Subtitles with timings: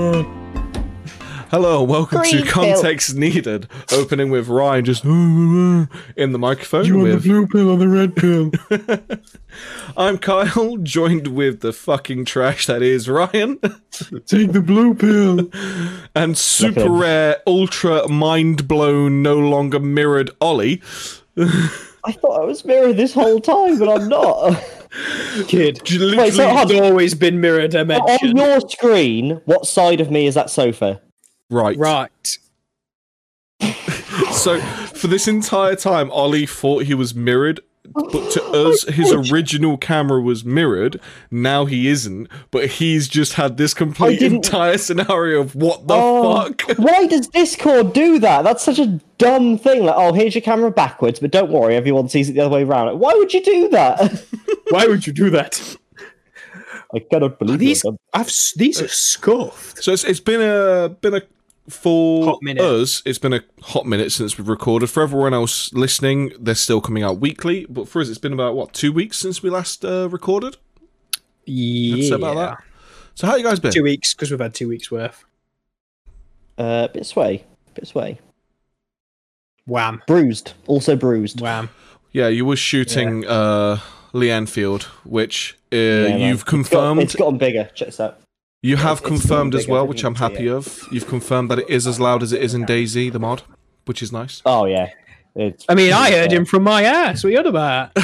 [1.50, 6.86] Hello, welcome Green to Context Needed, opening with Ryan just in the microphone.
[6.86, 8.50] You want the blue pill or the red pill?
[9.98, 13.58] I'm Kyle, joined with the fucking trash that is Ryan,
[14.24, 15.50] Take the blue pill.
[16.14, 20.80] and super rare, ultra mind blown, no longer mirrored Ollie.
[21.36, 24.79] I thought I was mirrored this whole time, but I'm not.
[25.46, 25.80] Kid.
[25.84, 28.30] J- Wait, so Literally, It's always been mirror dimension.
[28.30, 31.00] on your screen, what side of me is that sofa?
[31.50, 31.76] right.
[31.78, 32.38] Right.
[34.32, 37.60] So for this entire time, Ollie thought he was mirrored,
[37.92, 41.00] but to us, his original camera was mirrored.
[41.30, 46.44] Now he isn't, but he's just had this complete entire scenario of what the Oh,
[46.44, 46.62] fuck.
[46.78, 48.42] Why does Discord do that?
[48.42, 48.86] That's such a
[49.18, 49.84] dumb thing.
[49.84, 52.62] Like, oh, here's your camera backwards, but don't worry, everyone sees it the other way
[52.64, 52.86] around.
[52.86, 54.24] Like, why would you do that?
[54.70, 55.76] Why would you do that?
[56.94, 57.84] I cannot believe These.
[58.14, 59.82] I've these are uh, scuffed.
[59.82, 61.22] So it's, it's been a been a
[61.68, 63.02] for Hot us.
[63.04, 64.88] It's been a hot minute since we've recorded.
[64.90, 67.66] For everyone else listening, they're still coming out weekly.
[67.68, 70.56] But for us, it's been about what two weeks since we last uh, recorded.
[71.46, 72.08] Yeah.
[72.08, 72.58] say about that.
[73.14, 73.72] So how you guys been?
[73.72, 75.24] Two weeks because we've had two weeks worth.
[76.58, 78.18] Uh, bit sway, bit sway.
[79.66, 80.02] Wham.
[80.06, 81.40] Bruised, also bruised.
[81.40, 81.70] Wham.
[82.12, 83.78] Yeah, you were shooting uh,
[84.12, 87.00] Lee Enfield, which uh, Yeah, you've It's got- confirmed.
[87.02, 87.70] it's gotten bigger.
[87.74, 88.19] Check this out.
[88.62, 90.52] You have it's confirmed as well, which I'm happy it.
[90.52, 90.86] of.
[90.92, 93.42] You've confirmed that it is as loud as it is in DayZ, the mod,
[93.86, 94.42] which is nice.
[94.44, 94.90] Oh yeah.
[95.34, 96.40] It's I mean, I heard fair.
[96.40, 97.22] him from my ass.
[97.22, 97.90] What are you on about?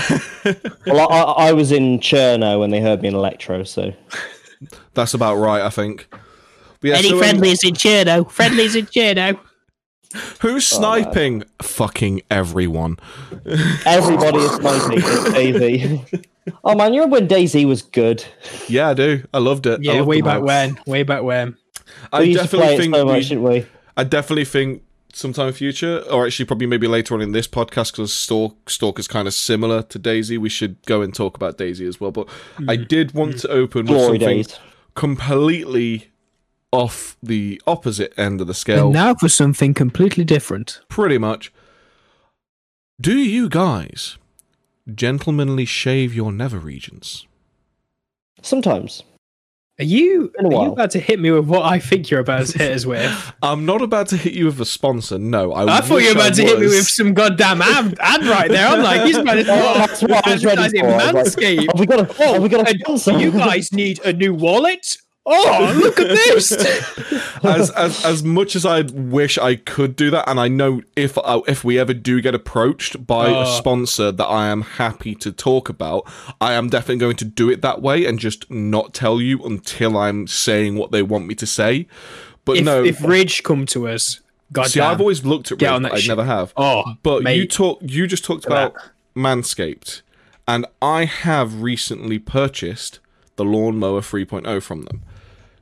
[0.87, 3.93] Well, I, I, I was in Cherno when they heard me in Electro, so
[4.95, 6.07] That's about right, I think.
[6.83, 8.31] Yeah, Any so, um, friendlies in Cherno?
[8.31, 9.41] Friendlies in Cherno?
[10.41, 11.45] Who's Oh, sniping?
[11.63, 12.99] Fucking everyone.
[13.85, 14.99] everybody is sniping.
[14.99, 16.25] It's DayZ.
[16.65, 18.25] oh man, you remember when DayZ was good?
[18.69, 19.25] Yeah, I do.
[19.35, 19.83] I loved it.
[19.83, 20.79] Yeah, loved way back when.
[20.87, 21.57] Way back when.
[22.13, 23.67] I we used to play definitely it think so much, we, didn't we?
[23.97, 24.83] I definitely think
[25.13, 28.99] sometime in future, or actually probably maybe later on in this podcast, because Stalk Stalk
[28.99, 30.39] is kind of similar to DayZ.
[30.39, 32.11] We should go and talk about DayZ as well.
[32.11, 32.29] But
[32.69, 32.85] I hmm.
[32.85, 33.39] did want hmm.
[33.39, 34.59] to open with Glory something days.
[34.95, 36.11] completely
[36.73, 38.87] off the opposite end of the scale.
[38.87, 40.81] And now for something completely different.
[40.89, 41.53] Pretty much.
[43.01, 44.19] Do you guys
[44.93, 47.27] gentlemanly shave your nether regions?
[48.43, 49.03] Sometimes.
[49.79, 52.59] Are you, are you about to hit me with what I think you're about to
[52.59, 53.35] hit us with?
[53.43, 55.19] I'm not about to hit you with a sponsor.
[55.19, 57.95] No, I, I thought you were about I to hit me with some goddamn ad,
[58.01, 58.67] ad right there.
[58.69, 60.87] I'm like, he's about to Oh, that's what I was ready advertising for.
[60.87, 61.67] I like, Manscaped.
[61.67, 62.23] Have we got a?
[62.23, 63.19] Oh, have we got a and sponsor?
[63.19, 64.97] you guys need a new wallet?
[65.29, 66.53] Oh, look at this!
[67.43, 71.19] as, as as much as I wish I could do that, and I know if
[71.19, 73.45] uh, if we ever do get approached by a Uh.
[73.47, 76.09] sponsor that I am happy to talk about,
[76.41, 79.97] I am definitely going to do it that way and just not tell you until
[79.97, 81.89] I'm saying what they want me to say.
[82.45, 84.21] But if, no, if Ridge come to us,
[84.53, 86.53] God see, I've always looked at Ridge, that I never have.
[86.57, 87.37] Oh, But mate.
[87.37, 88.75] you talk, you just talked about
[89.17, 90.03] Manscaped,
[90.47, 93.01] and I have recently purchased
[93.35, 95.03] the Lawnmower 3.0 from them.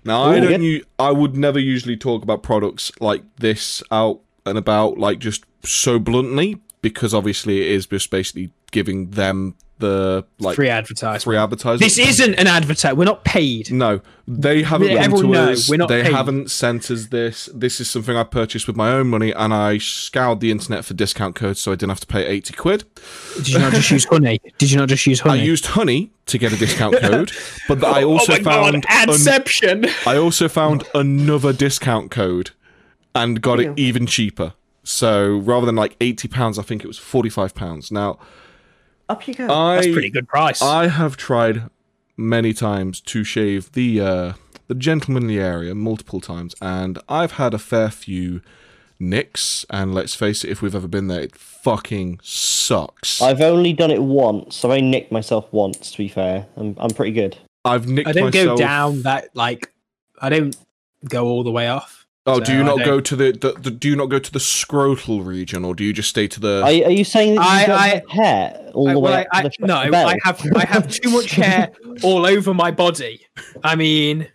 [0.04, 4.58] Now I don't, u- I would never usually talk about products like this out and
[4.58, 10.54] about, like just so bluntly, because obviously it is just basically giving them the like
[10.54, 11.22] free advertisement.
[11.24, 11.80] free advertisement.
[11.80, 12.96] This isn't an advert.
[12.96, 13.72] We're not paid.
[13.72, 15.68] No, they haven't Yeah, everyone to knows, us.
[15.68, 16.12] we're not they paid.
[16.12, 17.48] haven't sent us this.
[17.52, 20.94] This is something I purchased with my own money, and I scoured the internet for
[20.94, 22.84] discount codes, so I didn't have to pay eighty quid.
[23.36, 24.40] Did you not just use honey?
[24.58, 25.40] Did you not just use honey?
[25.40, 27.32] I used honey to get a discount code,
[27.68, 29.86] but I oh also oh my found god, an- Adception!
[30.06, 32.52] I also found another discount code,
[33.14, 34.54] and got it even cheaper.
[34.84, 37.90] So rather than like eighty pounds, I think it was forty five pounds.
[37.90, 38.18] Now
[39.08, 39.52] Up you go.
[39.52, 40.62] I That's pretty good price.
[40.62, 41.68] I have tried
[42.16, 44.32] many times to shave the uh,
[44.66, 48.40] the gentlemanly area multiple times, and I've had a fair few
[48.98, 49.66] nicks.
[49.68, 53.20] And let's face it, if we've ever been there, it fucking sucks.
[53.20, 54.64] I've, I've only done it once.
[54.64, 55.92] I've only nicked myself once.
[55.92, 57.36] To be fair, I'm I'm pretty good.
[57.64, 58.16] I've nicked myself.
[58.16, 58.58] I don't myself.
[58.58, 59.72] go down that like.
[60.20, 60.56] I don't
[61.08, 62.03] go all the way off.
[62.26, 64.38] Oh, do you not go to the, the, the do you not go to the
[64.38, 66.62] scrotal region, or do you just stay to the?
[66.62, 69.12] Are, are you saying that you I- don't I- have hair all I, the way
[69.12, 70.14] I, I, the, no, belly?
[70.14, 71.70] I have I have too much hair
[72.02, 73.26] all over my body.
[73.62, 74.26] I mean,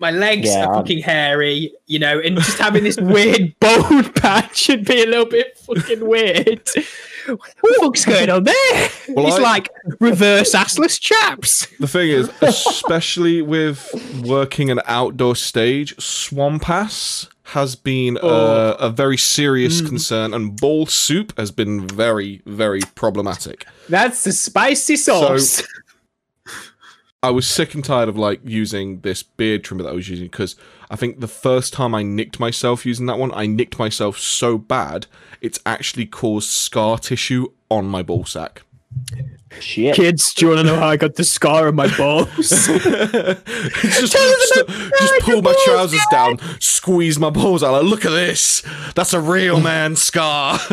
[0.00, 4.14] my legs Yeah, are I'm- fucking hairy, you know, and just having this weird bald
[4.14, 6.68] patch should be a little bit fucking weird.
[7.26, 8.90] What the fuck's going on there?
[9.10, 9.68] Well, it's I- like
[10.00, 11.66] reverse assless chaps.
[11.78, 18.28] The thing is, especially with working an outdoor stage, swamp ass has been Oh.
[18.28, 19.88] a, a very serious Mm.
[19.88, 23.66] concern, and ball soup has been very, very problematic.
[23.88, 25.62] That's the spicy sauce.
[27.20, 30.26] I was sick and tired of like using this beard trimmer that I was using
[30.26, 30.54] because
[30.88, 34.56] I think the first time I nicked myself using that one, I nicked myself so
[34.56, 35.06] bad
[35.40, 38.62] it's actually caused scar tissue on my ball sack.
[39.60, 39.96] Shit.
[39.96, 42.28] Kids, do you want to know how I got the scar on my balls?
[42.36, 42.66] just,
[44.12, 47.72] just, just pull my trousers down, squeeze my balls out.
[47.72, 48.62] Like, look at this.
[48.94, 50.58] That's a real man scar.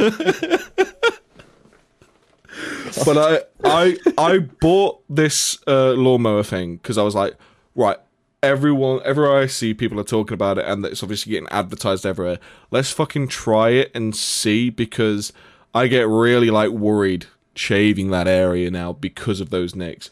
[3.06, 7.36] but I, I, I bought this uh, lawnmower thing because I was like,
[7.75, 7.98] right.
[8.44, 12.38] Everyone, everywhere I see, people are talking about it, and it's obviously getting advertised everywhere.
[12.69, 15.34] Let's fucking try it and see because
[15.74, 17.25] I get really like worried
[17.56, 20.12] shaving that area now because of those nicks.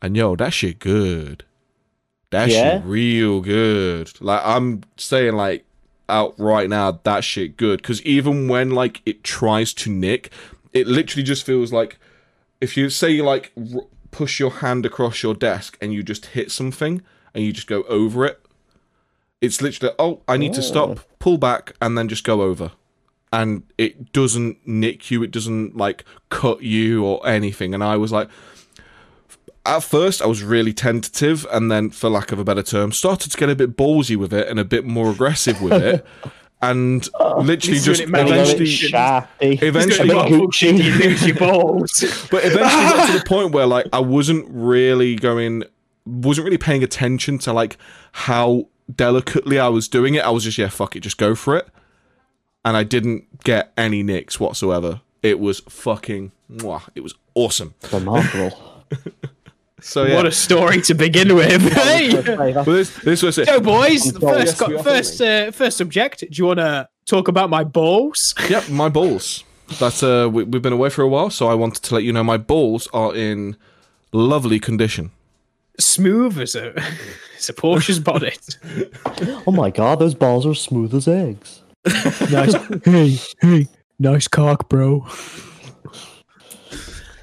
[0.00, 1.44] And yo, that shit good.
[2.30, 2.78] That Yeah?
[2.78, 4.12] shit real good.
[4.22, 5.66] Like I'm saying, like
[6.08, 7.82] out right now, that shit good.
[7.82, 10.32] Because even when like it tries to nick,
[10.72, 11.98] it literally just feels like
[12.60, 16.26] if you say you like r- push your hand across your desk and you just
[16.26, 17.02] hit something
[17.34, 18.40] and you just go over it.
[19.40, 21.02] It's literally oh I need to stop, oh.
[21.18, 22.72] pull back, and then just go over
[23.32, 27.74] and it doesn't nick you, it doesn't like cut you or anything.
[27.74, 28.28] And I was like,
[29.66, 33.30] at first, I was really tentative, and then, for lack of a better term, started
[33.30, 36.06] to get a bit ballsy with it and a bit more aggressive with it.
[36.62, 37.08] And
[37.38, 38.26] literally just it, man.
[38.26, 38.68] A little bit
[39.40, 40.82] eventually, eventually got- Gucci.
[40.84, 42.28] you lose your balls.
[42.30, 45.64] but eventually got to the point where like I wasn't really going,
[46.04, 47.78] wasn't really paying attention to like
[48.12, 50.24] how delicately I was doing it.
[50.24, 51.66] I was just yeah, fuck it, just go for it.
[52.62, 55.00] And I didn't get any nicks whatsoever.
[55.22, 57.74] It was fucking, mwah, it was awesome.
[57.90, 58.84] Remarkable.
[59.82, 61.62] So yeah, What a story to begin with.
[61.72, 62.10] hey.
[62.10, 63.46] Hey, that's- but this, this was it.
[63.46, 66.20] So, boys, first, Yes, we first, uh, first subject.
[66.20, 68.34] Do you want to talk about my balls?
[68.50, 69.44] Yep, my balls.
[69.78, 72.12] That's uh, we, we've been away for a while, so I wanted to let you
[72.12, 73.56] know my balls are in
[74.12, 75.10] lovely condition.
[75.78, 76.74] Smooth as a
[77.38, 78.58] as a Porsche's bonnet.
[79.46, 81.62] oh my god, those balls are smooth as eggs.
[82.30, 82.54] nice.
[82.84, 83.68] Hey, hey,
[83.98, 85.06] nice cock, bro.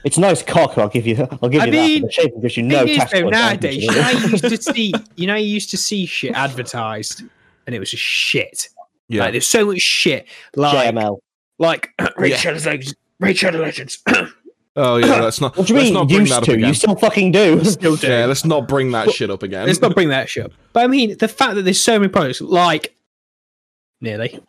[0.08, 0.78] It's nice cock.
[0.78, 1.28] I'll give you.
[1.42, 2.08] I'll give I you mean, that.
[2.08, 4.58] The shape gives you no is, test though, nowadays, you know, how you used to
[4.74, 7.24] see, you know, how you used to see shit advertised,
[7.66, 8.70] and it was just shit.
[9.10, 10.26] Yeah, Like, there's so much shit.
[10.56, 11.20] Like, JML.
[11.60, 12.96] like Raid Shadow Legends.
[13.20, 14.00] Raid Legends.
[14.78, 15.58] oh yeah, let's not.
[15.58, 15.94] What do you let's mean?
[15.94, 16.54] not bring Used that up to?
[16.54, 16.68] again.
[16.70, 17.64] You still fucking do.
[17.66, 18.08] Still do.
[18.08, 19.68] Yeah, let's not bring that shit up again.
[19.68, 20.54] Let's not bring that shit up.
[20.72, 22.96] But I mean, the fact that there's so many products, like
[24.00, 24.40] nearly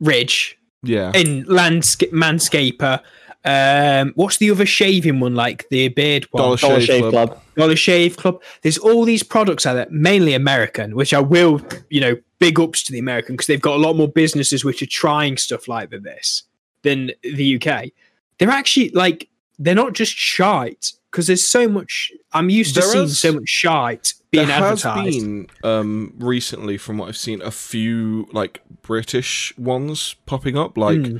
[0.00, 3.00] Ridge yeah, in landscape Manscaper.
[3.44, 5.34] Um, what's the other shaving one?
[5.34, 6.42] Like the beard one.
[6.42, 7.28] Dollar Dollar Shave Shave Club.
[7.30, 7.42] Club.
[7.56, 8.42] Dollar Shave Club.
[8.62, 11.60] There's all these products out there, mainly American, which I will,
[11.90, 14.82] you know, big ups to the American because they've got a lot more businesses which
[14.82, 16.44] are trying stuff like this
[16.82, 17.90] than the UK.
[18.38, 19.28] They're actually like
[19.58, 22.10] they're not just shite because there's so much.
[22.32, 25.18] I'm used to seeing is- so much shite being there has advertised.
[25.20, 30.78] been um recently, from what I've seen, a few like British ones popping up.
[30.78, 31.16] Like Hmm.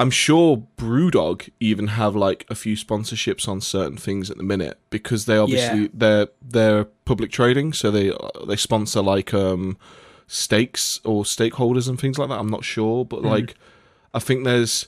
[0.00, 4.78] I'm sure Brewdog even have like a few sponsorships on certain things at the minute
[4.90, 5.88] because they obviously Yeah.
[5.92, 8.12] they're they're public trading, so they
[8.46, 9.76] they sponsor like um
[10.28, 12.38] stakes or stakeholders and things like that.
[12.38, 13.54] I'm not sure, but like
[14.14, 14.86] I think there's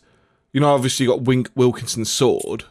[0.52, 2.64] you know obviously you got Wink Wilkinson's sword.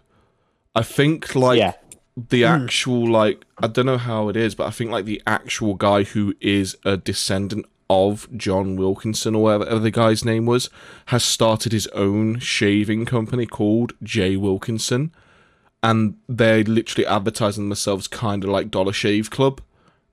[0.75, 1.73] I think like Yeah.
[2.15, 5.73] the actual like I don't know how it is, but I think like the actual
[5.73, 10.69] guy who is a descendant of John Wilkinson or whatever the guy's name was
[11.07, 14.35] has started his own shaving company called J.
[14.37, 15.11] Wilkinson,
[15.81, 19.61] and they're literally advertising themselves kind of like Dollar Shave Club,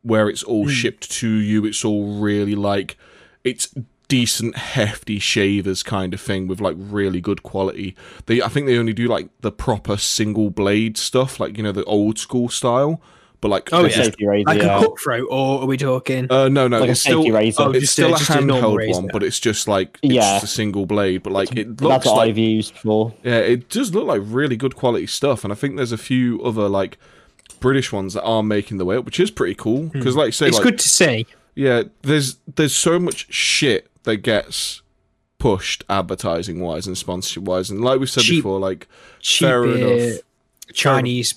[0.02, 0.70] where it's all hmm.
[0.70, 1.66] shipped to you.
[1.66, 2.96] It's all really like
[3.44, 3.74] it's
[4.08, 7.94] decent hefty shavers kind of thing with like really good quality.
[8.26, 11.72] They i think they only do like the proper single blade stuff like you know
[11.72, 13.02] the old school style
[13.40, 13.94] but like Oh, they yeah.
[13.96, 14.44] just- Safety razor.
[14.46, 14.78] like yeah.
[14.78, 16.26] a cutthroat, or are we talking?
[16.30, 17.62] uh no no Like a it's still safety razor.
[17.62, 19.00] Oh, it's just still a- a just a handheld razor.
[19.02, 20.20] one but it's just like it's Yeah.
[20.40, 23.14] just a single blade but like it looks That's looks what like I've used before.
[23.22, 26.40] yeah it does look like really good quality stuff and i think there's a few
[26.42, 26.98] other like
[27.60, 30.46] british ones that are making the way up which is pretty cool because like say
[30.48, 31.26] it's like good to see.
[31.54, 34.82] Yeah, there's there's so much shit that gets
[35.38, 38.86] pushed advertising wise and sponsorship wise, and like we said Cheap- before, like
[39.20, 40.18] Cheap fair uh, enough.
[40.74, 41.34] Chinese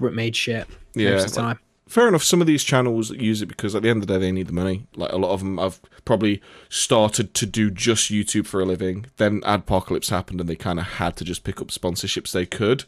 [0.00, 0.66] made shit.
[0.98, 1.64] Yeah, most of the like- time.
[1.88, 2.22] fair enough.
[2.22, 4.46] Some of these channels use it because at the end of the day they need
[4.48, 4.86] the money.
[4.94, 9.06] Like a lot of them have probably started to do just YouTube for a living.
[9.16, 12.84] Then Adpocalypse happened and they kind of had to just pick up sponsorships they could.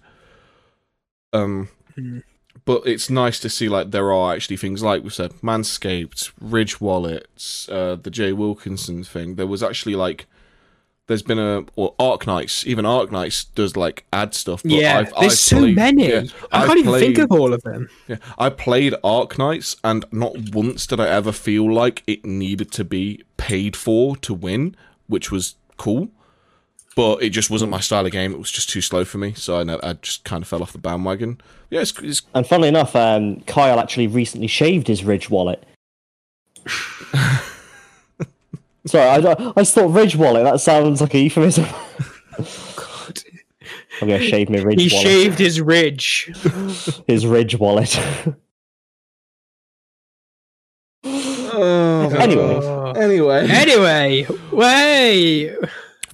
[1.32, 1.68] Um,
[2.64, 6.80] but it's nice to see like there are actually things like we said, Manscaped, Ridge
[6.80, 9.36] Wallets, uh, the Jay Wilkinson thing.
[9.36, 10.26] There was actually like
[11.10, 14.62] there's been a or Arknights, even Arknights does like add stuff.
[14.62, 16.08] But yeah, I've, there's I've so played- many.
[16.08, 17.88] yeah, I I've can't even think of all of them.
[18.06, 22.84] Yeah, I played Arknights, and not once did I ever feel like it needed to
[22.84, 24.76] be paid for to win,
[25.08, 26.10] which was cool.
[26.94, 28.32] But it just wasn't my style of game.
[28.32, 30.62] It was just too slow for me, so I, know, I just kind of fell
[30.62, 31.40] off the bandwagon.
[31.70, 35.64] Yeah, it's, it's And funnily enough, um, Kyle actually recently shaved his Ridge wallet.
[38.86, 40.44] Sorry, I, I just thought Ridge wallet.
[40.44, 41.64] That sounds like a euphemism.
[42.76, 43.20] God.
[44.00, 45.06] I'm gonna shave my Ridge He wallet.
[45.06, 46.32] shaved his ridge.
[47.06, 47.98] His Ridge wallet.
[51.04, 52.42] Oh, anyway.
[52.62, 52.92] Oh.
[52.92, 53.46] anyway.
[53.50, 55.56] Anyway, way,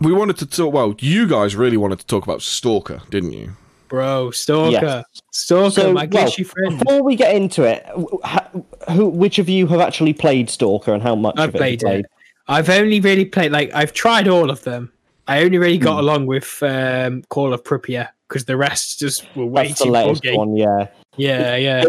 [0.00, 0.72] We wanted to talk.
[0.72, 3.52] Well, you guys really wanted to talk about Stalker, didn't you?
[3.88, 5.04] bro, stalker, Yes.
[5.30, 6.78] stalker, So, my well, friend.
[6.80, 11.00] Before we get into it, wh- who, which of you have actually played Stalker and
[11.00, 12.10] how much I've of it have you played it.
[12.48, 14.92] I've only really played like I've tried all of them.
[15.28, 19.44] I only really got along with um, Call of Pripyat because the rest just were
[19.46, 20.36] way That's the too latest buggy.
[20.36, 20.86] one, yeah.
[21.16, 21.84] Yeah, yeah.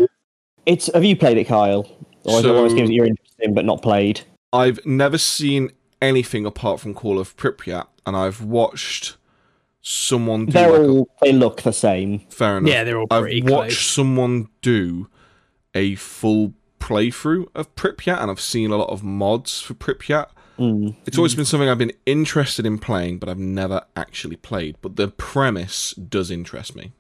[0.66, 1.88] It's have you played it, Kyle?
[2.24, 4.22] Or is it one of those So- games that you're interested in but not played?
[4.52, 5.72] I've never seen
[6.02, 9.18] anything apart from Call of Pripyat, and I've watched
[9.82, 12.20] someone do They're like a- all they look the same.
[12.30, 12.70] fair enough.
[12.72, 13.78] Yeah, they're all I've pretty watched close.
[13.80, 15.08] someone do
[15.76, 20.28] a full playthrough of Pripyat, and I've seen a lot of mods for Pripyat.
[20.58, 20.96] Mm.
[21.06, 24.78] It's always been something I've been interested in playing, but I've never actually played.
[24.82, 26.94] But the premise does interest me.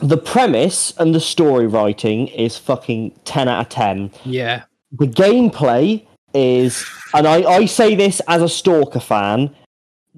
[0.00, 4.10] The premise and the story writing is fucking ten out of ten.
[4.24, 4.64] Yeah.
[4.92, 6.84] The gameplay is,
[7.14, 9.54] and I, I say this as a Stalker fan,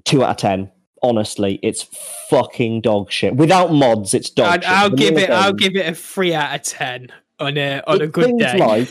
[0.05, 0.71] two out of ten.
[1.03, 1.83] Honestly, it's
[2.29, 3.35] fucking dog shit.
[3.35, 4.71] Without mods, it's dog I'd, shit.
[4.71, 5.43] I'll give Vanilla it.
[5.43, 8.41] I'll give it a three out of ten on a on a It's good things
[8.41, 8.57] day.
[8.57, 8.89] Like,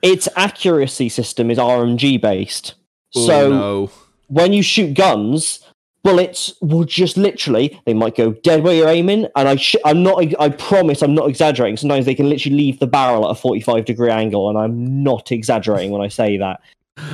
[0.00, 2.74] its accuracy system is RNG based.
[3.14, 3.90] Oh, so no.
[4.28, 5.60] when you shoot guns,
[6.02, 9.26] bullets will just literally they might go dead where you're aiming.
[9.36, 11.76] And I sh- I'm not I promise I'm not exaggerating.
[11.76, 15.30] Sometimes they can literally leave the barrel at a 45 degree angle, and I'm not
[15.32, 16.60] exaggerating when I say that.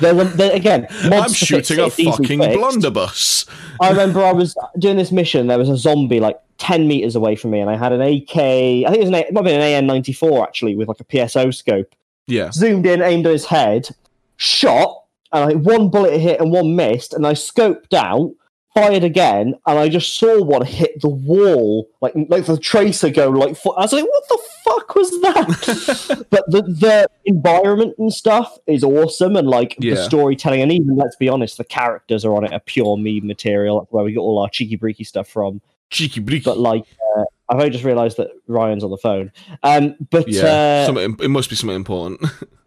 [0.00, 2.58] There's a, there, again, I'm shooting a fucking fixed.
[2.58, 3.46] blunderbuss.
[3.80, 5.46] I remember I was doing this mission.
[5.46, 8.36] There was a zombie like ten meters away from me, and I had an AK.
[8.36, 11.00] I think it was an A- it might have been an AN94 actually, with like
[11.00, 11.94] a PSO scope.
[12.26, 12.50] Yeah.
[12.50, 13.88] Zoomed in, aimed at his head,
[14.36, 18.32] shot, and I one bullet hit and one missed, and I scoped out,
[18.74, 23.28] fired again, and I just saw one hit the wall, like like the tracer go
[23.30, 23.56] like.
[23.64, 26.26] I was like, what the fuck was that?
[26.30, 31.16] but the the environment and stuff is awesome, and like the storytelling, and even let's
[31.16, 33.80] be honest, the characters are on it are pure meme material.
[33.80, 35.60] That's where we get all our cheeky breaky stuff from.
[35.90, 36.84] Cheeky breeky, But like,
[37.16, 39.32] uh, I've only just realised that Ryan's on the phone.
[39.62, 40.86] Um, but yeah.
[40.88, 42.20] uh, it must be something important.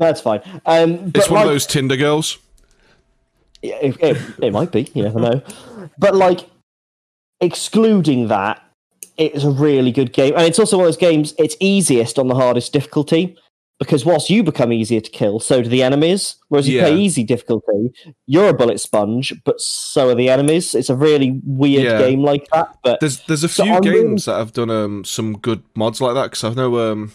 [0.00, 0.40] that's fine.
[0.66, 2.38] Um, but it's one like, of those Tinder girls.
[3.62, 4.90] Yeah, It, it, it might be.
[4.94, 5.42] You never know.
[5.98, 6.48] But like,
[7.40, 8.62] excluding that,
[9.16, 11.34] it's a really good game, and it's also one of those games.
[11.38, 13.36] It's easiest on the hardest difficulty
[13.78, 16.36] because whilst you become easier to kill, so do the enemies.
[16.48, 17.92] Whereas you play easy difficulty,
[18.26, 20.74] you're a bullet sponge, but so are the enemies.
[20.74, 21.98] It's a really weird Yeah.
[21.98, 22.76] game like that.
[22.82, 26.00] But There's there's a So few really- games that have done um some good mods
[26.00, 27.12] like that because I know um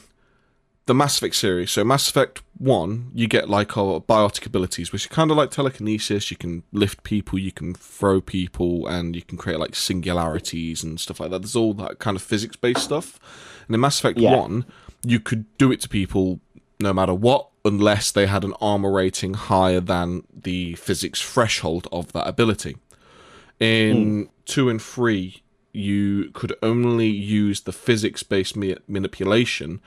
[0.85, 1.71] the Mass Effect series.
[1.71, 5.51] So Mass Effect One, you get like uh, biotic abilities, which are kind of like
[5.51, 6.29] telekinesis.
[6.29, 10.99] You can lift people, you can throw people, and you can create like singularities and
[10.99, 11.39] stuff like that.
[11.39, 13.19] There's all that kind of physics based stuff.
[13.67, 14.35] And in Mass Effect Yeah.
[14.35, 14.65] One,
[15.03, 16.39] you could do it to people
[16.79, 22.11] no matter what, unless they had an armor rating higher than the physics threshold of
[22.13, 22.77] that ability.
[23.59, 29.81] In two and three, you could only use the physics based ma- manipulation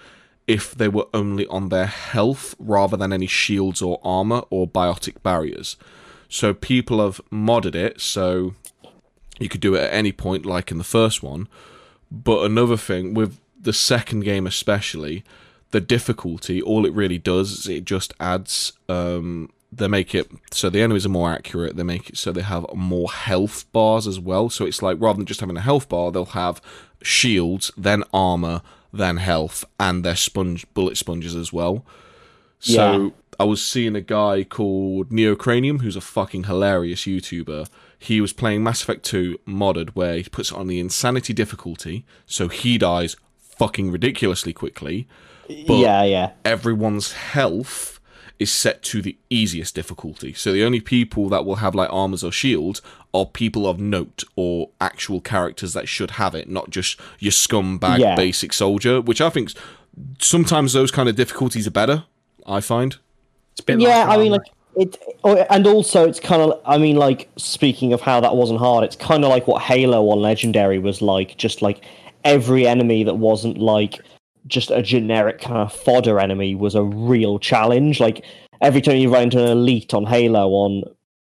[0.48, 5.22] if they were only on their health rather than any shields or armor or biotic
[5.22, 5.76] barriers.
[6.28, 8.54] So people have modded it so
[9.38, 11.48] you could do it at any point, like in the first one.
[12.10, 15.22] But another thing with the second game, especially,
[15.70, 18.72] the difficulty, all it really does is it just adds.
[18.88, 21.76] Um, they make it so the enemies are more accurate.
[21.76, 24.48] They make it so they have more health bars as well.
[24.48, 26.62] So it's like rather than just having a health bar, they'll have
[27.02, 28.62] shields, then armor,
[28.92, 31.85] then health, and their sponge bullet sponges as well.
[32.59, 33.11] So Yeah.
[33.40, 37.68] I was seeing a guy called Neocranium, who's a fucking hilarious YouTuber.
[37.99, 42.04] He was playing Mass Effect 2 modded, where he puts it on the insanity difficulty,
[42.26, 45.07] so he dies fucking ridiculously quickly.
[45.66, 47.97] But yeah, yeah, everyone's health
[48.38, 50.33] is set to the easiest difficulty.
[50.33, 52.80] So the only people that will have like armors or shields
[53.12, 57.99] are people of note or actual characters that should have it, not just your scumbag
[57.99, 58.14] Yeah.
[58.14, 59.52] basic soldier, which I think
[60.21, 62.04] sometimes those kind of difficulties are better,
[62.47, 62.97] I find.
[63.52, 64.04] It's a bit yeah.
[64.04, 67.28] like I mean, um, like it oh, and also it's kind of i mean like
[67.37, 71.02] speaking of how that wasn't hard it's kind of like what halo on legendary was
[71.02, 71.85] like just like
[72.25, 74.00] every enemy that wasn't like
[74.48, 78.24] just a generic kind of fodder enemy was a real challenge like
[78.60, 80.82] every time you run into an elite on halo on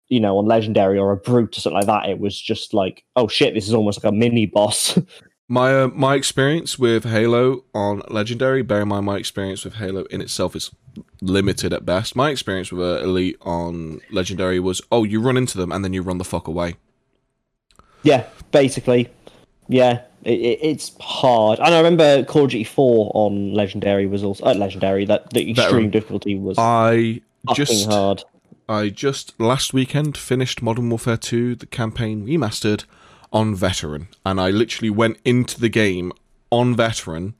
[0.08, 3.04] you know on legendary or a brute or something like that it was just like
[3.16, 4.98] oh shit this is almost like a mini boss
[5.52, 10.04] My uh, my experience with Halo on Legendary, bear in mind my experience with Halo
[10.04, 10.70] in itself is
[11.20, 12.14] limited at best.
[12.14, 15.92] My experience with uh, Elite on Legendary was, oh, you run into them and then
[15.92, 16.76] you run the fuck away.
[18.04, 19.08] Yeah, basically.
[19.66, 21.58] Yeah, it, it, it's hard.
[21.58, 25.04] And I remember Call of Duty 4 on Legendary was also uh, Legendary.
[25.04, 27.22] That the extreme difficulty was I
[27.54, 28.24] just hard.
[28.68, 32.84] I just last weekend finished Modern Warfare 2, the campaign remastered
[33.32, 36.12] on veteran, and I literally went into the game
[36.50, 37.34] on veteran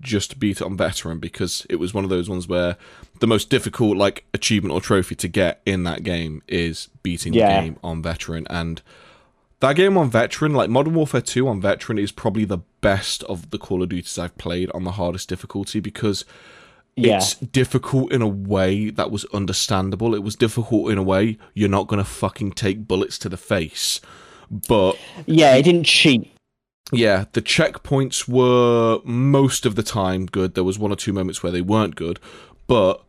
[0.00, 2.76] just to beat it on veteran because it was one of those ones where
[3.20, 7.60] the most difficult like achievement or trophy to get in that game is beating Yeah.
[7.60, 8.80] the game on veteran and
[9.60, 13.50] that game on veteran like modern warfare 2 on veteran is probably the best of
[13.50, 16.24] the call of duties i've played on the hardest difficulty because
[16.96, 20.14] Yeah, it's difficult in a way that was understandable.
[20.14, 23.36] It was difficult in a way you're not going to fucking take bullets to the
[23.38, 24.00] face.
[24.50, 26.30] But yeah, it didn't cheat.
[26.92, 30.54] yeah, the checkpoints were most of the time good.
[30.54, 32.18] There was one or two moments where they weren't good,
[32.66, 33.04] but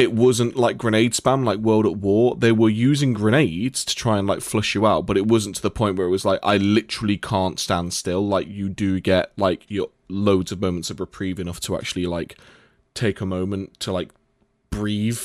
[0.00, 2.34] it wasn't like grenade spam like World at War.
[2.36, 5.62] They were using grenades to try and like flush you out, but it wasn't to
[5.62, 8.26] the point where it was like I literally can't stand still.
[8.26, 12.38] Like you do get like your loads of moments of reprieve enough to actually like
[12.94, 14.10] take a moment to like
[14.70, 15.20] breathe.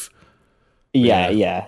[0.94, 1.32] Yeah, Yeah.
[1.32, 1.66] yeah.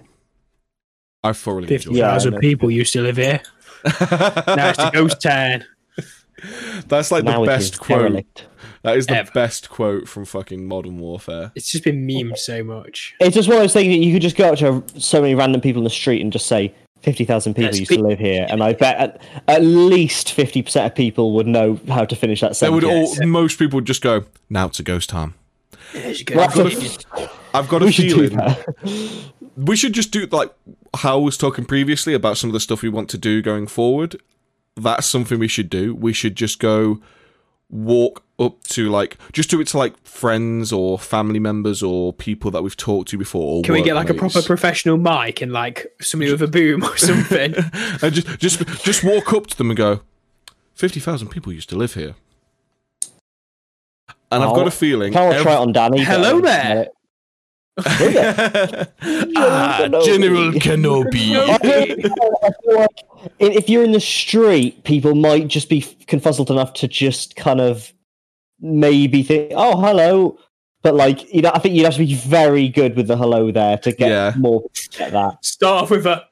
[1.24, 3.42] I thoroughly Fifty enjoyed Yeah, thousand people used to live here.
[3.86, 5.64] Now it's a ghost town.
[6.88, 8.00] That's like now the best quote.
[8.02, 8.46] derelict.
[8.88, 9.32] That is the Ever.
[9.34, 11.52] best quote from fucking Modern Warfare.
[11.56, 13.16] It's just been memed so much.
[13.20, 15.36] It's just one of those things that you could just go up to so many
[15.36, 18.18] random people in the street and just say, 50,000 people Yes, used pe- to live
[18.18, 18.48] here.
[18.50, 22.56] And I bet at, at least 50% of people would know how to finish that
[22.56, 22.60] sentence.
[22.82, 23.20] They would sentence.
[23.20, 23.28] all.
[23.28, 24.24] Most people would just go.
[24.50, 25.34] Now it's a ghost time.
[25.92, 29.32] There's Well, I've got a, I've got a we feeling that.
[29.58, 30.54] we should just do like
[30.96, 33.68] how I was talking previously about some of the stuff we want to do going
[33.68, 34.16] forward.
[34.78, 35.94] That's something we should do.
[35.94, 37.02] We should just go
[37.70, 42.50] walk up to like just do it to like friends or family members or people
[42.52, 43.58] that we've talked to before.
[43.58, 46.84] Or Can we get like a proper professional mic and like somebody with a boom
[46.84, 47.56] or something?
[48.02, 50.02] and just just just walk up to them and go,
[50.76, 52.16] fifty thousand people used to live here.
[54.32, 55.14] And I've got Oh, a feeling.
[55.14, 55.98] Can't ev- try it on Danny.
[56.00, 56.88] but Hello I-
[57.84, 58.88] there.
[59.36, 61.36] ah, General Kenobi.
[61.38, 61.58] I
[62.64, 63.04] feel like
[63.40, 67.92] if you're in the street, people might just be confuzzled enough to just kind of
[68.60, 70.38] maybe think, "Oh, hello,"
[70.82, 73.52] but like you know, I think you'd have to be very good with the hello
[73.52, 74.34] there to get Yeah.
[74.38, 75.46] more people to get that.
[75.46, 76.24] Start off with a.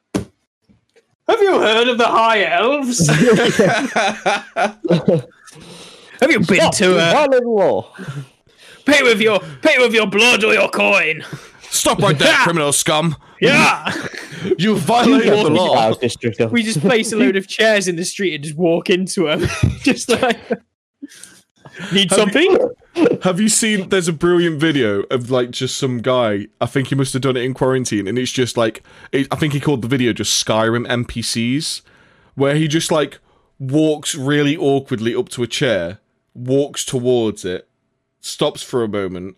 [1.27, 3.07] Have you heard of the High Elves?
[6.21, 7.93] Have you been Stop, to you a violate the law.
[8.85, 11.23] Pay with your pay with your blood or your coin?
[11.61, 13.15] Stop right there, criminal scum!
[13.41, 13.91] Yeah.
[14.43, 15.93] You You violated get the the law.
[15.93, 18.89] District of- we just place a load of chairs in the street and just walk
[18.89, 19.41] into them.
[19.81, 20.37] just like
[21.91, 22.57] need something.
[23.23, 23.89] Have you seen?
[23.89, 26.47] There's a brilliant video of like just some guy.
[26.61, 29.35] I think he must have done it in quarantine, and it's just like it, I
[29.35, 31.81] think he called the video just Skyrim NPCs,
[32.35, 33.19] where he just like
[33.59, 35.99] walks really awkwardly up to a chair,
[36.33, 37.67] walks towards it,
[38.25, 39.37] stops for a moment,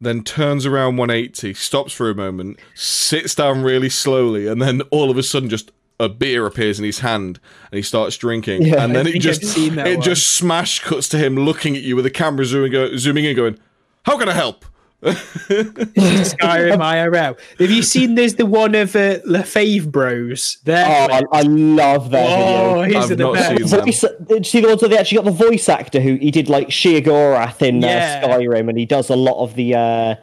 [0.00, 5.10] then turns around 180, stops for a moment, sits down really slowly, and then all
[5.10, 7.38] of a sudden just a beer appears in his hand
[7.70, 10.02] and he starts drinking Yeah, and I then it just I've seen that it one.
[10.02, 13.36] just smash cuts to him looking at you with the camera zooming go, zooming in
[13.36, 13.58] going
[14.06, 14.64] how can i help
[15.02, 17.38] Skyrim IRL.
[17.58, 18.14] Have you seen?
[18.14, 20.58] There's the one of uh, Lefebvre Bros.
[20.64, 20.84] There.
[20.86, 23.00] Oh, I, I love that Oh, video.
[23.00, 23.48] he's I've the not best.
[23.48, 23.66] seen.
[23.84, 26.30] Voice, did you see the ones where they actually got the voice actor who he
[26.30, 28.22] did like Sheogorath in Yeah.
[28.24, 29.74] uh, Skyrim, and he does a lot of the.
[29.74, 30.14] Uh,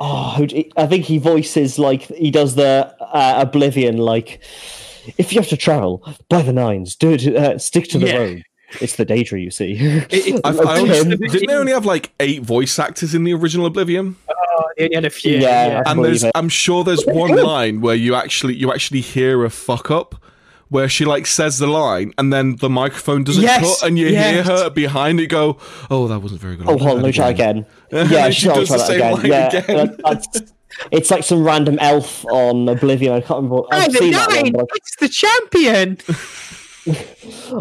[0.00, 3.96] oh, who d- I think he voices like he does the uh, Oblivion.
[3.98, 4.42] Like,
[5.18, 7.26] if you have to travel by the nines, do it.
[7.26, 8.16] Uh, stick to the Yeah.
[8.16, 8.42] road.
[8.80, 9.72] It's the data you see.
[9.72, 13.32] It- it- I, I only, didn't they only have like eight voice actors in the
[13.34, 15.36] original oblivion oh, they only had a few.
[15.38, 15.66] Yeah.
[15.66, 15.82] yeah.
[15.86, 16.32] and there's it.
[16.34, 20.14] i'm sure there's one line where you actually you actually hear a fuck up
[20.68, 24.08] where she like says the line and then the microphone doesn't Yes, cut and you
[24.08, 25.58] hear her behind it go
[25.90, 27.66] oh that wasn't very good Oh, hold on, let me try again.
[27.92, 29.12] Yeah, She she's does try the that again.
[29.12, 29.96] line Yeah, again.
[30.04, 30.52] that-
[30.90, 33.12] it's like some random elf on Oblivion.
[33.12, 33.60] I can't remember.
[33.70, 35.98] By I've the seen that one, but it's the champion.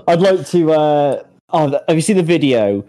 [0.07, 0.71] I'd like to.
[0.73, 2.84] Uh, oh, have you seen the video?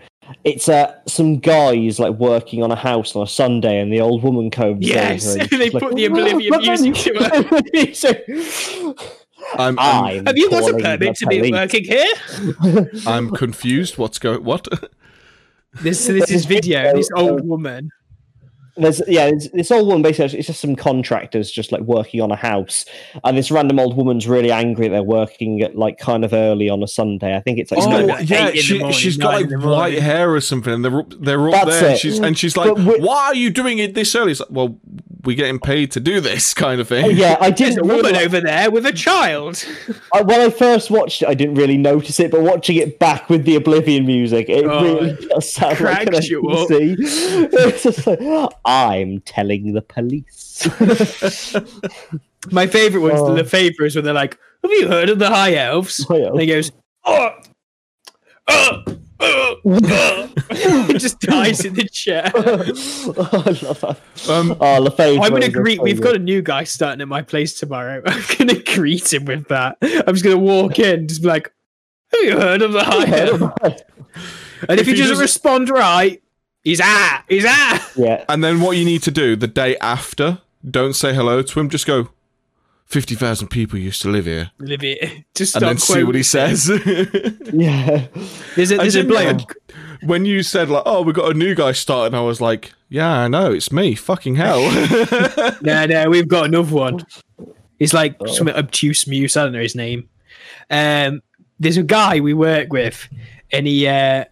[0.44, 4.22] it's uh, some guys like working on a house on a Sunday, and the old
[4.22, 5.40] woman comes Yes, over.
[5.40, 7.10] and they she's put the Oblivion music to
[7.74, 9.18] it.
[9.58, 13.02] I'm, I'm, I'm Have you got a permit the to be working here?
[13.06, 13.98] I'm confused.
[13.98, 14.44] What's going?
[14.44, 14.68] What?
[15.80, 16.94] This this is video.
[16.94, 17.90] This old woman.
[18.76, 22.30] There's yeah, it's, this old woman basically it's just some contractors just like working on
[22.30, 22.84] a house,
[23.22, 24.88] and this random old woman's really angry.
[24.88, 27.36] They're working at like kind of early on a Sunday.
[27.36, 29.62] I think it's like Oh, like yeah, eight in the she, morning, she's got like
[29.62, 31.90] white hair or something, and they're up, they're up That's there.
[31.90, 34.78] And she's, and she's like, "Why are you doing it this early?" It's like, "Well,
[35.24, 38.12] we're getting paid to do this kind of thing." Oh, yeah, I didn't a woman
[38.12, 39.64] really, over there with a child.
[40.14, 43.28] I, when I first watched it, I didn't really notice it, but watching it back
[43.28, 46.68] with the Oblivion music, it Oh, really does sound like an you up.
[46.70, 48.20] It's just like,
[48.64, 50.66] I'm telling the police.
[52.50, 53.26] My favorite one's Oh.
[53.34, 56.40] the Lefebvre is when they're like, "Have you heard of the High Elves?" High And
[56.40, 56.72] he goes,
[57.04, 57.30] "Oh,
[58.48, 58.82] oh,
[59.20, 60.28] oh, oh."
[60.86, 62.30] He just dies in the chair.
[62.34, 62.38] I
[63.64, 63.98] love that.
[64.28, 65.80] Um, Oh, Lefebvre I'm gonna greet.
[65.80, 68.02] We've got a new guy starting at my place tomorrow.
[68.06, 69.78] I'm gonna greet him with that.
[69.82, 71.52] I'm just gonna walk in, just be like,
[72.12, 73.82] "Have you heard of the High Elves?"
[74.68, 76.21] And if, If he he doesn't doesn't- respond right,
[76.64, 77.90] he's ah, he's ah.
[77.96, 78.24] Yeah.
[78.28, 81.68] and then what you need to do the day after, don't say hello to him.
[81.68, 82.08] Just go.
[82.84, 85.24] Fifty thousand people used to live here, Live it.
[85.34, 86.68] Just and start then see what he says.
[87.52, 88.06] Yeah.
[88.54, 89.46] There's a, there's a didn't
[90.02, 93.10] when you said like, "Oh, we got a new guy starting," I was like, "Yeah,
[93.10, 94.60] I know, it's me." Fucking hell.
[95.62, 97.06] No, no, we've got another one.
[97.78, 98.26] He's like Oh.
[98.26, 99.38] some obtuse muse.
[99.38, 100.08] I don't know his name.
[100.68, 101.22] Um,
[101.58, 103.08] there's a guy we work with,
[103.52, 104.24] and he uh,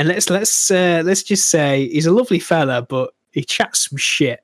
[0.00, 3.98] and let's let's uh, let's just say he's a lovely fella, but he chats some
[3.98, 4.40] shit,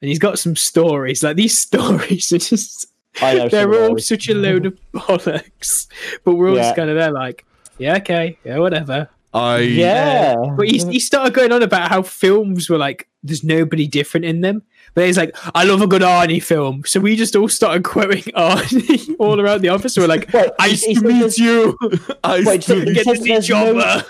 [0.00, 1.22] and he's got some stories.
[1.22, 2.86] Like these stories are just
[3.20, 4.06] they're all those.
[4.06, 5.88] such a load of bollocks.
[6.24, 7.44] But we're all just kind of there, like,
[7.78, 9.08] yeah, okay, yeah, whatever.
[9.32, 10.36] I Yeah.
[10.56, 14.42] But he, he started going on about how films were like, there's nobody different in
[14.42, 14.62] them.
[14.94, 16.84] But he's like, I love a good Arnie film.
[16.86, 19.96] So we just all started quoting Arnie all around the office.
[19.96, 21.76] We're like, Wait, I used to meet you.
[22.24, 24.06] I Wait, so still- he Get to said see there's no- Jobber.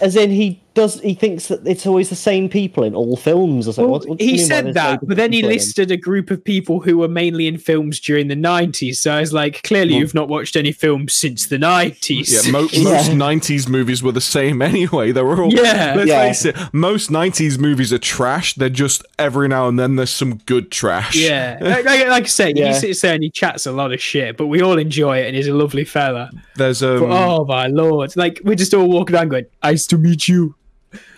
[0.00, 1.00] As in, he does.
[1.00, 3.66] He thinks that it's always the same people in all films.
[3.66, 3.90] Or something.
[3.90, 6.44] Well, What- what he said that, but then he people in listed a group of
[6.44, 8.98] people who were mainly in films during the 90s.
[8.98, 12.44] So I was like, clearly Well- you've not watched any films since the 90s.
[12.46, 12.84] Yeah, mo- Yeah.
[12.84, 15.10] most '90s movies were the same anyway.
[15.12, 15.52] They were all.
[15.52, 15.94] Yeah.
[15.96, 16.22] let's Yeah.
[16.28, 16.56] face it.
[16.72, 18.54] Most '90s movies are trash.
[18.54, 21.16] They're just every now and then there's some good trash.
[21.16, 22.68] Yeah, like, like like I say, Yeah.
[22.74, 25.26] he sits there and he chats a lot of shit, but we all enjoy it,
[25.26, 26.30] and he's a lovely fella.
[26.56, 27.00] There's um.
[27.00, 28.14] But, oh my lord!
[28.16, 30.54] Like we're just all walking around going, "Nice to meet you."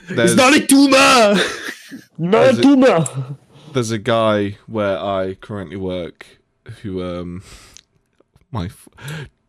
[0.08, 1.40] There's, It's not a tumor.
[2.18, 3.36] No, Is it- Duma.
[3.72, 6.26] there's a guy where I currently work
[6.82, 7.42] who um.
[8.50, 8.70] My.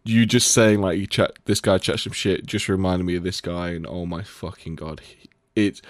[0.04, 3.24] You just saying like you chat this guy chats some shit just reminded me of
[3.24, 5.82] this guy and oh my fucking god he, it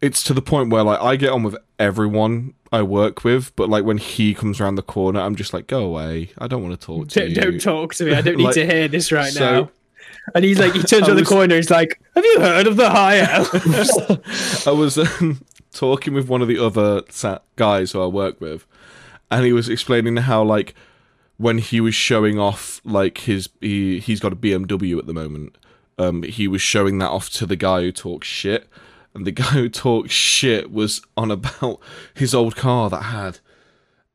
[0.00, 3.68] it's to the point where like I get on with everyone I work with but
[3.68, 6.80] like when he comes around the corner I'm just like go away I don't want
[6.80, 8.14] to talk to don't, you don't talk to me.
[8.14, 9.70] I don't need Like, to hear this right so- now.
[10.34, 11.56] And he's like, he turns around the corner.
[11.56, 16.42] He's like, "Have you heard of the high elves?" I was um, talking with one
[16.42, 17.02] of the other
[17.56, 18.66] guys who I work with,
[19.30, 20.74] and he was explaining how like
[21.38, 25.56] when he was showing off like his he he's got a BMW at the moment.
[25.98, 28.68] Um, he was showing that off to the guy who talks shit,
[29.14, 31.80] and the guy who talks shit was on about
[32.14, 33.40] his old car that had.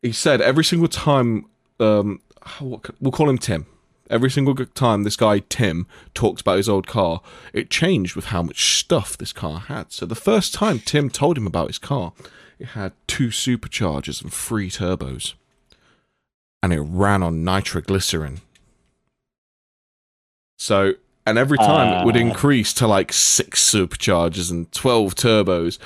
[0.01, 1.45] He said every single time,
[1.79, 2.21] um,
[2.59, 3.65] what, we'll call him Tim.
[4.09, 7.21] Every single time this guy Tim talked about his old car,
[7.53, 9.91] it changed with how much stuff this car had.
[9.91, 12.13] So the first time Tim told him about his car,
[12.59, 15.33] it had two superchargers and three turbos,
[16.63, 18.39] and it ran on nitroglycerin.
[20.57, 20.93] So,
[21.25, 22.19] and every time it would Ah.
[22.19, 25.77] increase to like six superchargers and twelve turbos,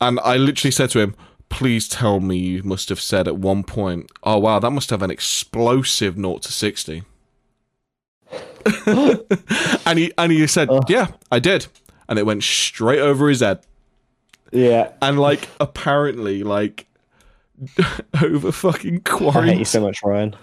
[0.00, 1.14] and I literally said to him,
[1.48, 5.02] "Please tell me you must have said at one point, oh wow, that must have
[5.02, 7.04] an explosive 0 to 60."
[9.86, 10.84] and he and he said, Ugh.
[10.88, 11.66] "Yeah, I did,"
[12.08, 13.60] and it went straight over his head.
[14.52, 14.92] Yeah.
[15.02, 16.86] And like, apparently, like
[18.22, 19.42] over fucking quarantine.
[19.42, 20.36] I hate you so much, Ryan.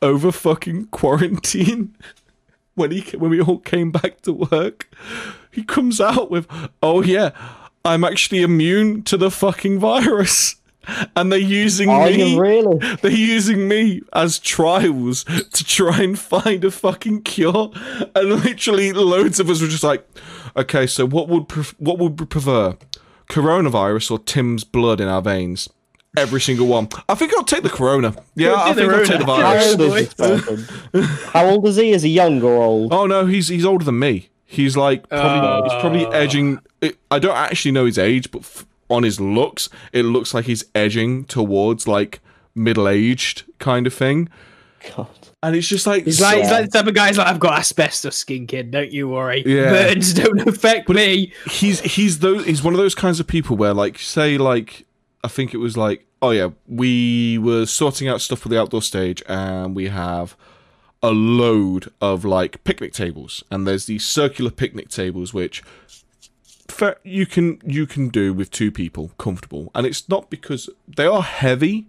[0.00, 1.94] over fucking quarantine,
[2.74, 4.88] when he when we all came back to work,
[5.50, 6.46] he comes out with,
[6.82, 7.30] "Oh yeah,
[7.84, 10.56] I'm actually immune to the fucking virus."
[11.16, 12.32] And they're using Are me.
[12.34, 12.78] you really?
[13.02, 17.70] They're using me as trials to try and find a fucking cure,
[18.14, 20.04] and literally loads of us were just like,
[20.56, 22.76] "Okay, so what would pref- what would we prefer,
[23.28, 25.68] coronavirus or Tim's blood in our veins?"
[26.16, 26.88] Every single one.
[27.08, 28.14] I think I'll take the corona.
[28.34, 29.42] Yeah, I think I'll take the Rona.
[29.46, 29.72] How virus.
[29.72, 31.04] old is this person?
[31.32, 31.90] How old is he?
[31.92, 32.92] Is he young or old?
[32.92, 34.28] Oh no, he's he's older than me.
[34.44, 36.10] He's like probably he's probably Uh.
[36.10, 36.58] edging.
[36.82, 40.44] It, I don't actually know his age, but f- on his looks, it looks like
[40.44, 42.20] he's edging towards like
[42.54, 44.28] middle aged kind of thing.
[44.96, 45.08] God.
[45.44, 46.52] And it's just like He's like, he's Yeah.
[46.58, 47.08] like the type of guy.
[47.08, 48.70] He's like, I've got asbestos skin, kid.
[48.70, 49.42] Don't you worry.
[49.44, 49.70] Yeah.
[49.70, 51.32] Burns don't affect me.
[51.50, 54.86] he's he's those he's one of those kinds of people where like say like
[55.24, 58.82] I think it was like oh yeah we were sorting out stuff for the outdoor
[58.82, 60.36] stage and we have
[61.02, 66.01] a load of like picnic tables and there's these circular picnic tables which fa-
[67.04, 71.22] you can you can do with two people comfortable and it's not because they are
[71.22, 71.86] heavy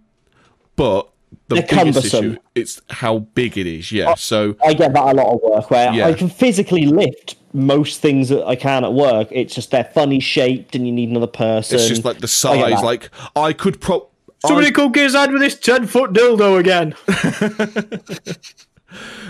[0.76, 1.08] but
[1.48, 1.74] the They're biggest
[2.12, 2.24] cumbersome.
[2.32, 5.70] issue it's how big it is yeah so I get that a lot of work
[5.70, 6.06] where Yeah.
[6.06, 9.28] I can physically lift most things that I can at work.
[9.30, 11.76] It's just they're funny shaped and you need another person.
[11.76, 12.84] it's just like the size that.
[12.84, 14.08] like I could pro
[14.46, 16.94] Somebody come get his with this 10 foot dildo again.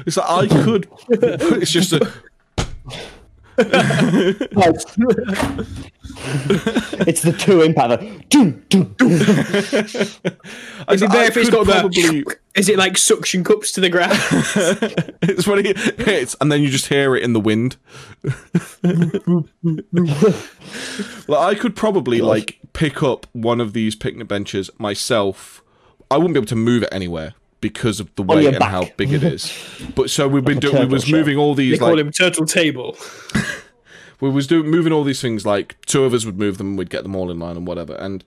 [0.07, 0.89] It's like I could.
[1.09, 2.13] It's just a.
[3.57, 4.81] Like-
[7.07, 8.01] it's the two impact.
[8.01, 9.13] the Doom, doom, doom.
[10.89, 12.03] I, Is it I better if it's could got probably.
[12.23, 12.37] the.
[12.57, 14.13] Is it like suction cups to the ground?
[15.23, 17.77] It's when it hits, and then you just hear it in the wind.
[21.29, 25.63] like I could probably like pick up one of these picnic benches myself.
[26.11, 27.35] I wouldn't be able to move it anywhere
[27.65, 29.51] because of the weight your and how big it is.
[29.95, 30.77] But so we've been a doing.
[30.81, 31.19] We was shell.
[31.19, 32.95] moving all they these call like him Turtle Table.
[34.21, 36.79] we was doing moving all these things like two of us would move them and
[36.79, 38.23] we'd get them all in line and whatever and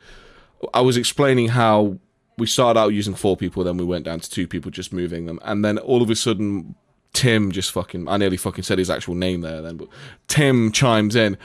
[0.73, 1.97] i was explaining how
[2.37, 5.25] we started out using four people then we went down to two people just moving
[5.25, 6.75] them and then all of a sudden
[7.13, 9.87] tim just fucking i nearly fucking said his actual name there then but
[10.27, 11.37] tim chimes in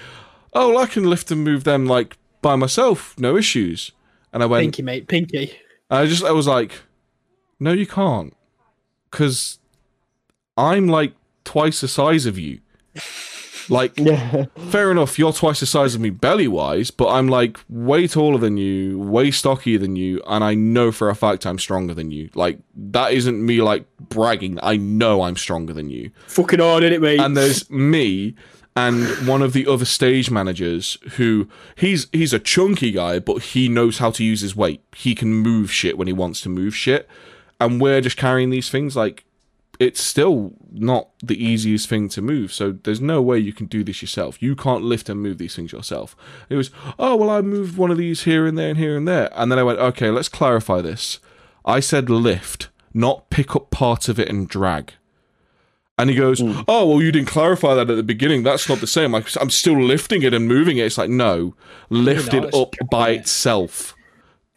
[0.52, 3.92] oh well, i can lift and move them like by myself no issues
[4.32, 5.08] and i went Pinky, mate.
[5.08, 5.56] Pinky.
[5.92, 6.72] I just I was like,
[7.62, 8.34] no, you can't,
[9.10, 9.58] because
[10.56, 11.12] I'm like
[11.44, 12.60] twice the size of you.
[13.68, 14.46] Like, Yeah.
[14.70, 18.38] fair enough, you're twice the size of me belly wise, but I'm like way taller
[18.38, 22.10] than you, way stockier than you, and I know for a fact I'm stronger than
[22.10, 22.28] you.
[22.34, 24.58] Like, that isn't me like bragging.
[24.62, 27.20] I know I'm stronger than you Fucking hard, it, mate?
[27.20, 28.34] and there's me
[28.74, 31.46] and one of the other stage managers who
[31.76, 35.28] he's he's a chunky guy but he knows how to use his weight he can
[35.34, 37.06] move shit when he wants to move shit
[37.64, 39.24] and we're just carrying these things like
[39.78, 43.82] it's still not the easiest thing to move so there's no way you can do
[43.82, 46.14] this yourself you can't lift and move these things yourself
[46.48, 49.08] it was oh well i moved one of these here and there and here and
[49.08, 51.20] there and then i went okay let's clarify this
[51.64, 54.94] i said lift not pick up part of it and drag
[55.98, 56.62] and he goes, Hmm.
[56.66, 58.42] "Oh, well, you didn't clarify that at the beginning.
[58.42, 59.12] That's not the same.
[59.12, 60.86] Like, I'm still lifting it and moving it.
[60.86, 61.54] It's like, no,
[61.90, 63.20] lift it up by yeah.
[63.20, 63.94] itself."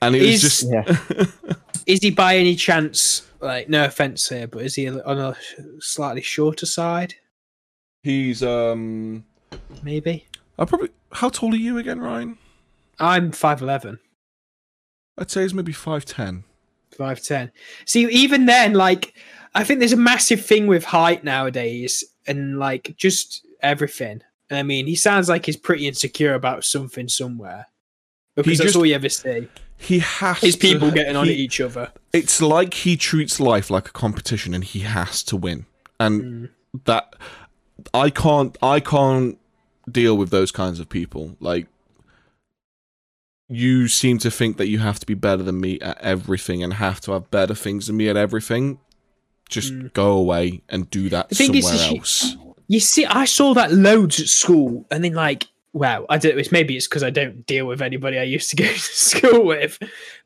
[0.02, 1.26] And it was Is- just, Yeah.
[1.86, 5.36] is he by any chance, like, no offense here, but is he on a
[5.80, 7.16] slightly shorter side?
[8.04, 9.26] he's um,
[9.82, 10.28] Maybe.
[10.60, 10.90] I probably.
[11.12, 12.38] How tall are you again, Ryan?
[13.00, 13.98] I'm 5'11.
[15.18, 16.44] I'd say he's maybe five ten.
[16.96, 17.52] Five ten.
[17.86, 19.16] See, even then, like,
[19.56, 24.22] I think there's a massive thing with height nowadays, and like just everything.
[24.52, 27.68] I mean, he sounds like he's pretty insecure about something somewhere,
[28.36, 31.34] because that's just- all you ever see He has is to- people getting on he-
[31.34, 31.92] at each other.
[32.14, 35.66] It's like he treats life like a competition, and he has to win.
[36.00, 36.50] And Mm.
[36.86, 37.16] that
[37.94, 38.58] I can't.
[38.62, 39.38] I can't
[39.90, 41.36] deal with those kinds of people.
[41.40, 41.68] Like
[43.48, 46.74] you seem to think that you have to be better than me at everything and
[46.74, 48.80] have to have better things than me at everything.
[49.50, 49.94] Just Mm.
[49.94, 52.36] go away and do that somewhere is else.
[52.68, 56.40] You see, I saw that loads at school, and then like, wow, I don't.
[56.40, 59.46] It's maybe it's because I don't deal with anybody I used to go to school
[59.46, 59.78] with,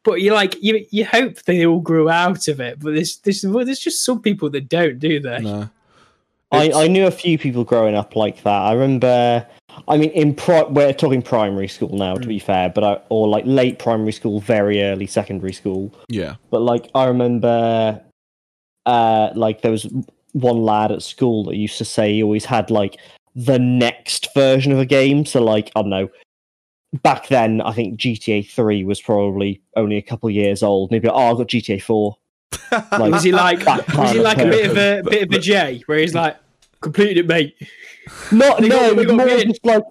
[0.04, 3.46] but you like you you hope they all grew out of it, but there's there's
[3.46, 5.40] well, there's just some people that don't, do they?
[5.40, 5.68] Nah.
[6.52, 8.50] I, I knew a few people growing up like that.
[8.50, 9.46] I remember,
[9.88, 13.28] I mean, in pri- we're talking primary school now, to be fair, but I, or
[13.28, 15.94] like late primary school, very early secondary school.
[16.08, 16.38] yeah.
[16.50, 18.02] But like, I remember,
[18.88, 19.88] uh, like there was
[20.32, 22.98] one lad at school that used to say he always had like
[23.40, 25.26] the next version of a game.
[25.26, 26.10] So like, I don't know.
[27.04, 30.92] Back then, I think GTA Three was probably only a couple of years old.
[30.92, 32.18] Maybe oh, I got GTA Four.
[32.72, 35.08] Like, Was he like was he like a bit of person.
[35.08, 36.38] a bit of a J where he's like
[36.82, 37.56] completed it, mate?
[38.32, 39.84] Not no, they it's got more just like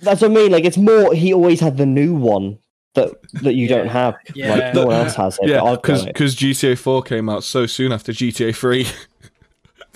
[0.00, 0.50] that's what I mean.
[0.50, 2.58] Like it's more he always had the new one
[2.94, 3.10] that
[3.42, 4.16] that you don't have.
[4.34, 4.54] yeah.
[4.54, 5.50] Like no one else has it.
[5.50, 6.34] Yeah, but because.
[6.34, 8.86] GTA 4 came out so soon after GTA 3.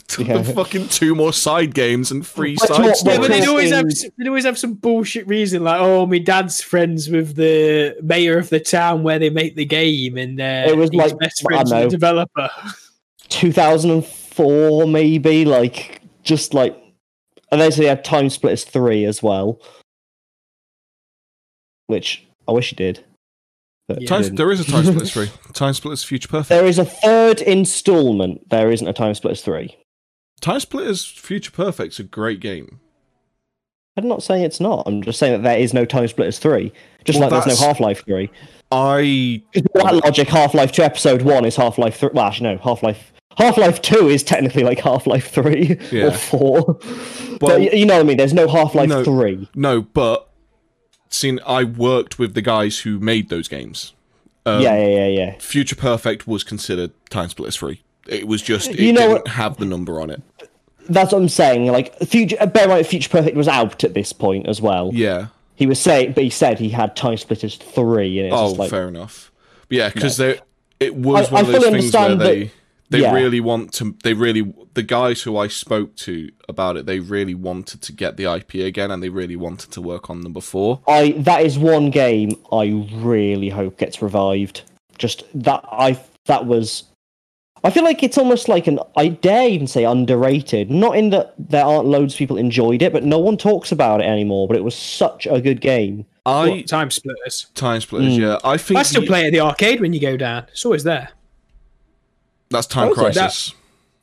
[0.18, 0.38] Took Yeah.
[0.38, 3.16] the fucking two more side games and three What's side more- stories.
[3.16, 3.84] Yeah, but they'd always have
[4.16, 8.48] they'd always have some bullshit reason like, oh, my dad's friends with the mayor of
[8.48, 11.48] the town where they make the game, and uh, It was he's like, best I
[11.54, 12.50] friends with the developer.
[13.28, 15.44] 2004 maybe.
[15.44, 16.74] Like just like
[17.52, 19.60] And then so they had Time Splitters 3 as well.
[21.86, 23.04] Which I wish you did.
[23.88, 24.08] But Yeah.
[24.08, 25.30] Time, there is a Time Splitters 3.
[25.54, 26.48] Time Splitters Future Perfect.
[26.50, 28.48] There is a third installment.
[28.50, 29.74] There isn't a Time Splitters 3.
[30.40, 32.80] Time Splitters Future Perfect's a great game.
[33.96, 34.84] I'm not saying it's not.
[34.86, 36.72] I'm just saying that there is no Time Splitters 3.
[37.04, 38.30] Just Well, like there's no Half Life 3.
[38.70, 39.42] I
[39.74, 42.10] by that logic, Half Life 2 Episode 1 is Half Life 3.
[42.12, 42.58] Well, actually, no.
[42.58, 43.12] Half Life.
[43.36, 46.06] Half Life 2 is technically like Half Life 3 Yeah.
[46.06, 46.62] or 4.
[46.62, 46.78] Well-
[47.40, 48.16] but you know what I mean?
[48.16, 49.02] There's no Half Life No.
[49.04, 49.48] 3.
[49.54, 50.28] no, but
[51.08, 53.94] seen I worked with the guys who made those games.
[54.46, 55.34] Um, yeah, yeah, yeah, yeah.
[55.40, 57.80] Future Perfect was considered Time Splitters 3.
[58.08, 60.22] It was just it You know didn't what- have the number on it.
[60.88, 61.66] That's what I'm saying.
[61.70, 64.90] Like, future, uh, bear in mind, Future Perfect was out at this point as well.
[64.94, 65.26] Yeah.
[65.54, 68.70] He was saying, but he said he had Time Splitters 3, and it's Oh, like,
[68.70, 69.30] fair enough.
[69.68, 70.40] But yeah, because they
[70.80, 72.50] it was I- one of those things where they that-
[72.90, 73.12] they yeah.
[73.12, 77.34] really want to they really the guys who I spoke to about it they really
[77.34, 80.80] wanted to get the IP again and they really wanted to work on number 4.
[80.88, 84.62] I that is one game I really hope gets revived.
[84.96, 86.84] Just that I that was
[87.64, 90.70] I feel like it's almost like an I dare even say underrated.
[90.70, 94.00] Not in that there aren't loads of people enjoyed it, but no one talks about
[94.00, 94.46] it anymore.
[94.46, 96.06] But it was such a good game.
[96.24, 97.46] I What, time splitters.
[97.54, 98.20] Time Splitters, Mm.
[98.20, 98.38] yeah.
[98.44, 100.44] I think I still the- play it at the arcade when you go down.
[100.52, 101.08] It's always there.
[102.50, 103.02] that's Time Oh, is it?
[103.20, 103.54] Crisis.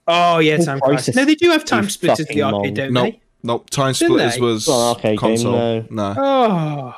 [0.07, 1.05] Oh yeah, time Crisis.
[1.05, 1.15] crisis.
[1.15, 2.75] No, they do have time You splitters at the arcade, mong.
[2.75, 3.19] don't No, they?
[3.43, 4.41] no, Time Didn't Splitters they?
[4.41, 5.51] was It's not an game, console.
[5.51, 5.85] no.
[5.89, 6.15] no.
[6.17, 6.95] Oh,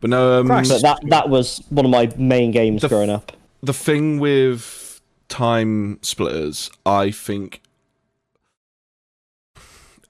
[0.00, 3.32] But no, um, But that that was one of my main games The growing up.
[3.62, 4.87] the thing with
[5.28, 7.60] time splitters, I think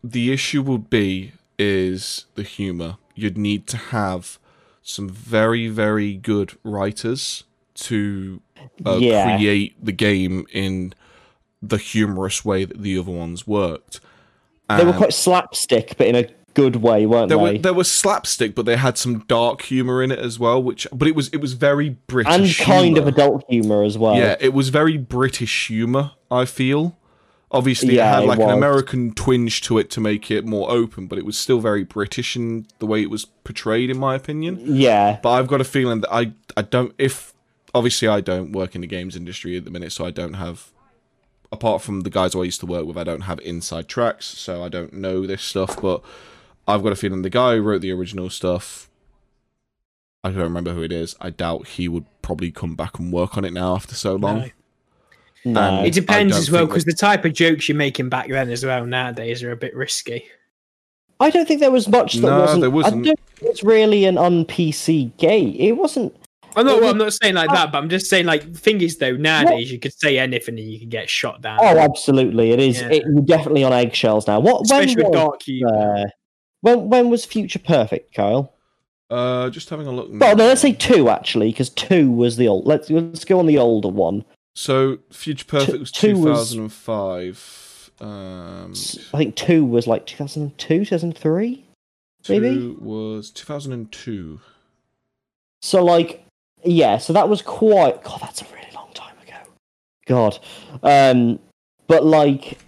[0.03, 2.99] the issue would be is the humor.
[3.15, 4.39] You'd need to have
[4.83, 8.41] some very, very good writers to
[8.87, 9.37] uh, Yeah.
[9.37, 10.95] create the game in
[11.61, 14.01] the humorous way that the other ones worked.
[14.69, 16.29] They were quite slapstick, but in a
[16.61, 17.53] good way, weren't there they?
[17.53, 20.63] were there was slapstick, but they had some dark humor in it as well.
[20.63, 23.01] Which, but it was it was very British and kind humour.
[23.03, 24.17] of adult humor as well.
[24.17, 26.13] Yeah, it was very British humor.
[26.31, 26.97] I feel.
[27.51, 28.51] Obviously, Yeah, it had it like an.
[28.51, 32.37] American twinge to it to make it more open, but it was still very British
[32.37, 34.61] in the way it was portrayed, in my opinion.
[34.67, 35.19] Yeah.
[35.23, 37.33] But I've got a feeling that I I don't if
[37.75, 40.73] obviously I don't work in the games industry at the minute, so I don't have
[41.51, 44.27] apart from the guys who I used to work with, I don't have inside tracks,
[44.27, 45.81] so I don't know this stuff.
[45.81, 46.03] But
[46.69, 48.89] I've got a feeling the guy who wrote the original stuff.
[50.23, 51.17] I don't remember who it is.
[51.21, 54.39] I doubt he would probably come back and work on it now after so long.
[54.41, 54.51] no.
[55.45, 55.85] No.
[55.85, 58.65] It depends as well think because the type of jokes you're making back then as
[58.67, 60.25] well nowadays are a bit risky.
[61.21, 62.61] I don't think there was much that No, wasn't.
[62.61, 62.95] there wasn't.
[62.95, 65.55] I don't think it's really an un PC game.
[65.59, 66.15] It wasn't.
[66.57, 66.83] I'm not.
[66.83, 69.71] It I'm not saying like that, but I'm just saying like thing is though nowadays
[69.71, 71.59] you could say anything and you can get shot down.
[71.63, 72.81] Oh, absolutely, it is.
[72.81, 72.89] Yeah.
[72.91, 74.41] It, you're definitely on eggshells now.
[74.41, 74.63] What?
[74.63, 76.03] especially when with was, dark humor.
[76.03, 76.05] uh,
[76.61, 78.53] when when was Future Perfect, Kyle?
[79.11, 80.09] Uh, just having a look.
[80.13, 82.67] Well, no, let's say two actually, because two was the old.
[82.67, 84.25] Let's let's go on the older one.
[84.55, 87.91] So, Future Perfect was was- 2005.
[88.01, 88.73] Um,
[89.13, 91.65] I think two was like 2002, 2003.
[92.29, 92.77] maybe?
[92.79, 94.41] was 2002.
[95.63, 96.25] So like,
[96.65, 96.99] yeah.
[96.99, 98.03] So that was quite.
[98.05, 99.37] God, that's a really long time ago.
[100.07, 100.39] God,
[100.83, 101.39] um,
[101.87, 102.59] but like,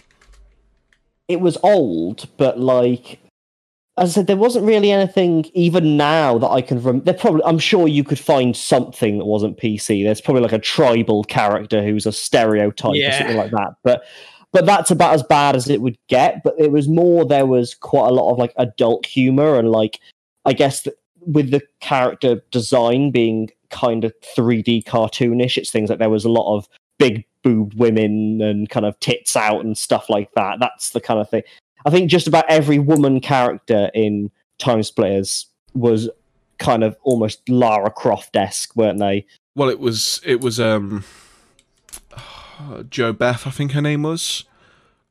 [1.29, 3.20] it was old, but like,
[3.98, 6.83] as I said, there wasn't really anything even now that I can.
[6.83, 10.05] Rem- there probably, I'm sure you could find something that wasn't PC.
[10.05, 13.74] There's probably like a tribal character who's a stereotype or something like that.
[13.83, 14.05] But
[14.53, 16.42] but that's about as bad as it would get.
[16.42, 17.24] But it was more.
[17.24, 20.00] There was quite a lot of like adult humor and like,
[20.44, 25.98] I guess th- with the character design being kind of 3D cartoonish, it's things like
[25.98, 30.09] there was a lot of big boobed women and kind of tits out and stuff
[30.09, 30.59] like that.
[30.61, 31.42] That's the kind of thing.
[31.85, 36.09] I think just about every woman character in Time Splitters was
[36.59, 39.27] kind of almost Lara Croft esque, weren't they?
[39.55, 41.05] Well, it was it was um
[42.90, 44.45] Jo-Beth, I think her name was.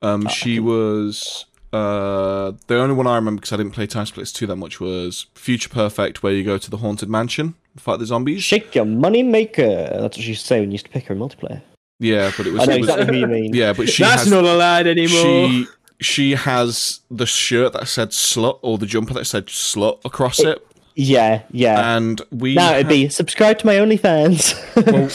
[0.02, 4.06] Um, Oh, she was uh the only one I remember because I didn't play Time
[4.06, 8.00] Splitters 2 that much was Future Perfect, where you go to the haunted mansion fight
[8.00, 8.44] the zombies.
[8.44, 9.88] Shake your money maker.
[9.92, 11.62] That's what she used to say when you used to pick her in multiplayer.
[12.00, 13.54] Yeah, but it was, I know it was exactly who you mean.
[13.54, 15.10] yeah, but she That's has, not allowed anymore.
[15.10, 15.68] she
[16.00, 20.66] she has the shirt that said slut or the jumper that said slut across it,
[20.96, 21.96] Yeah, yeah.
[21.98, 24.56] and we now it'd had- be subscribe to my OnlyFans.
[24.76, 25.08] well,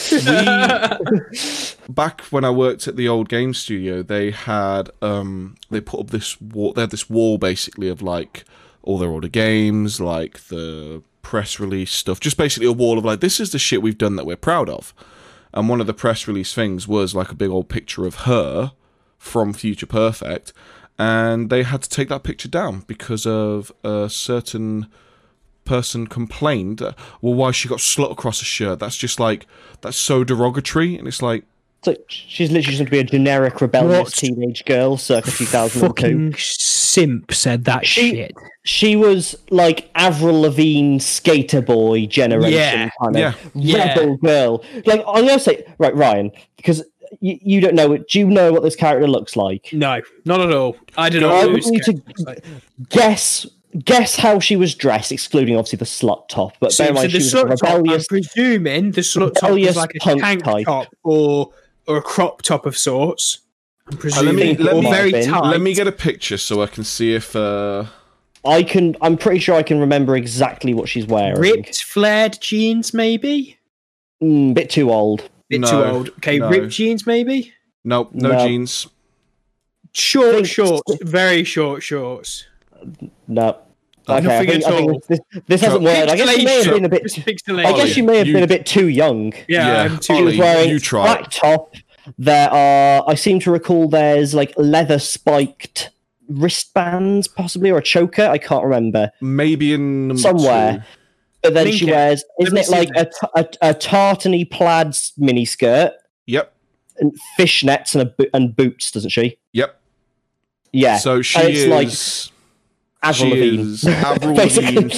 [1.88, 6.00] we back when I worked at the old game studio, they had um they put
[6.00, 6.72] up this wall.
[6.72, 8.44] They had this wall basically of like
[8.82, 12.20] all their older games, like the press release stuff.
[12.20, 14.68] Just basically a wall of like this is the shit we've done that we're proud
[14.68, 14.92] of.
[15.54, 18.72] And one of the press release things was like a big old picture of her
[19.18, 20.52] from Future Perfect.
[20.98, 24.86] And they had to take that picture down because of a certain
[25.64, 26.82] person complained.
[26.82, 26.92] uh,
[27.22, 28.78] Well, why she got slut across a shirt?
[28.78, 29.46] That's just like
[29.80, 31.44] that's so derogatory, and it's like
[31.84, 34.14] So she's literally just going to be a generic rebellious What?
[34.14, 35.86] teenage girl circa 2002.
[35.86, 38.32] Fucking simp said that She- shit.
[38.66, 42.90] She was like Avril Lavigne skater boy generation Yeah.
[43.02, 43.34] kind of Yeah.
[43.54, 43.98] Yeah.
[43.98, 44.64] rebel girl.
[44.86, 46.82] Like I'm going to say, right, Ryan, because
[47.20, 48.08] you, you don't know it.
[48.08, 49.68] Do you know what this character looks like?
[49.72, 50.76] No, not at all.
[50.96, 51.34] I don't know.
[51.34, 52.44] I who would need to- like.
[52.90, 53.46] Guess
[53.84, 56.52] guess how she was dressed, excluding obviously the slut top.
[56.60, 58.06] But So, bear in so mind, the she was a slut top, I'm rebellious.
[58.06, 60.64] presuming the slut top was like a tank type.
[60.66, 61.50] top or
[61.86, 63.40] or a crop top of sorts.
[63.90, 65.48] I'm presuming, me- let or me- very Let tight.
[65.50, 67.34] let me get a picture so I can see if.
[67.36, 67.84] uh
[68.46, 68.94] I can.
[69.00, 71.40] I'm pretty sure I can remember exactly what she's wearing.
[71.40, 73.58] ripped, flared jeans, maybe.
[74.22, 75.28] Mm, bit too old.
[75.48, 76.08] Bit No, too old.
[76.18, 76.48] Okay, no.
[76.48, 77.52] ripped jeans, maybe.
[77.84, 78.46] No, no, No.
[78.46, 78.86] jeans.
[79.92, 82.46] Short Think- shorts, very short shorts.
[83.28, 83.58] No.
[84.06, 85.02] Okay, I think, at I think all.
[85.08, 86.10] this, this hasn't worked.
[86.10, 87.02] I guess she may have been a bit.
[87.04, 89.32] Just I guess she may have you- been a bit too young.
[89.48, 90.02] Yeah, Yeah, I'm too.
[90.02, 91.74] She Ollie, wearing you try black top.
[92.18, 93.02] There are.
[93.08, 95.90] I seem to recall there's like leather spiked
[96.28, 98.24] wristbands, possibly, or a choker.
[98.26, 99.10] I can't remember.
[99.22, 100.78] Maybe in Somewhere.
[100.78, 100.82] two.
[101.44, 101.92] But then Link she it.
[101.92, 104.88] wears, isn't me it see like a, t- a, a tartany plaid
[105.20, 105.92] miniskirt
[106.26, 106.52] Yep,
[106.98, 109.38] and fishnets and a bo- and boots, doesn't she?
[109.52, 109.78] yep.
[110.72, 110.96] Yeah.
[110.98, 112.30] So she And it's is.
[113.04, 113.90] like Avril she Lavigne.
[114.04, 114.92] Avril Lavigne.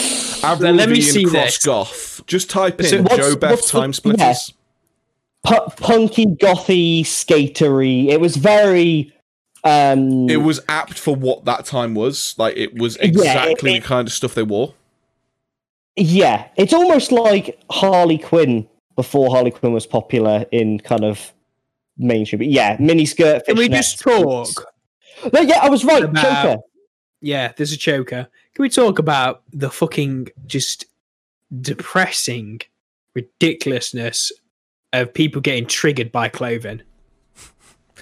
[0.44, 1.58] Avril Let me see cross this.
[1.64, 2.22] goth.
[2.26, 4.54] Just type in So Jo-Beth time splitters.
[5.44, 8.06] pu- punky, gothy, skatery.
[8.08, 9.12] It was very.
[9.64, 12.34] Um, It was apt for what that time was.
[12.38, 14.74] Like it was Yeah, it- exactly it- the kind of stuff they wore.
[15.96, 21.32] Yeah, it's almost like Harley Quinn before Harley Quinn was popular in kind of
[21.98, 22.38] mainstream.
[22.38, 23.44] But yeah, miniskirt.
[23.44, 24.48] Can we just talk?
[25.32, 26.04] No, yeah, I was right.
[26.04, 26.62] About- Joker.
[27.22, 28.28] Yeah, there's a choker.
[28.54, 30.84] Can we talk about the fucking just
[31.60, 32.60] depressing
[33.14, 34.30] ridiculousness
[34.92, 36.82] of people getting triggered by clothing?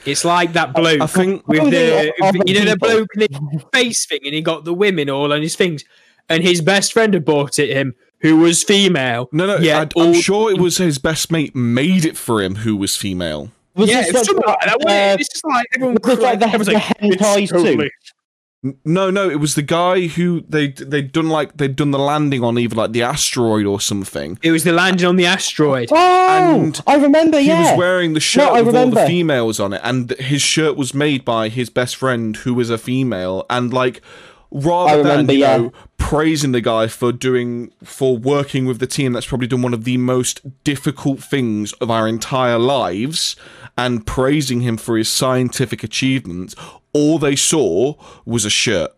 [0.04, 2.88] It's like that bloke I think with Clothing the of you know the people.
[2.88, 5.84] bloke in his face thing, and he got the women all on his things,
[6.28, 9.28] and his best friend had bought it him, who was female.
[9.32, 9.56] no, no.
[9.58, 12.76] Yeah, I, I'm all- sure it was his best mate made it for him, who
[12.76, 13.50] was female.
[13.74, 14.78] Was yeah, it's something like that.
[14.78, 17.90] wasn't uh, It's just like everyone was this like the- everyone's the hentai "It's totally-"
[18.64, 21.98] N- No, no, it was the guy who they they'd done like they'd done the
[21.98, 24.38] landing on either like the asteroid or something.
[24.42, 25.88] It was the landing on the asteroid.
[25.92, 27.38] Oh, And I remember.
[27.40, 30.40] Yeah, he was wearing the shirt I with all the females on it, and his
[30.40, 34.00] shirt was made by his best friend, who was a female, and like
[34.54, 35.56] rather I than remember, you yeah.
[35.58, 39.74] know praising the guy for doing for working with the team that's probably done one
[39.74, 43.36] of the most difficult things of our entire lives
[43.76, 46.54] and praising him for his scientific achievements
[46.92, 47.94] all they saw
[48.24, 48.92] was a shirt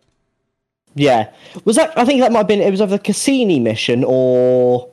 [0.97, 1.31] yeah.
[1.65, 1.97] Was that?
[1.97, 2.61] I think that might have been.
[2.61, 4.91] It was either the Cassini mission or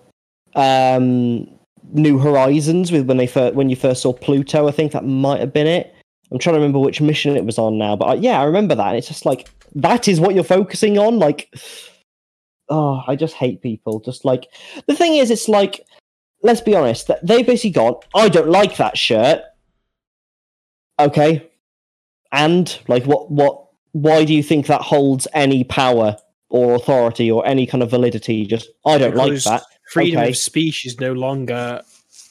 [0.53, 1.49] um,
[1.93, 4.67] New Horizons with when they first when you first saw Pluto.
[4.67, 5.95] I think that might have been it.
[6.29, 8.75] I'm trying to remember which mission it was on now, but I, yeah, I remember
[8.75, 8.87] that.
[8.87, 11.19] And it's just like that is what you're focusing on.
[11.19, 11.53] Like,
[12.69, 13.99] oh, I just hate people.
[13.99, 14.47] Just like
[14.87, 15.85] the thing is, it's like
[16.41, 17.07] let's be honest.
[17.07, 17.95] that They basically gone.
[18.15, 19.41] I don't like that shirt.
[20.99, 21.49] Okay,
[22.31, 26.17] and like what what why do you think that holds any power
[26.49, 30.29] or authority or any kind of validity just i don't Because like that Freedom Okay.
[30.29, 31.81] of speech is no longer.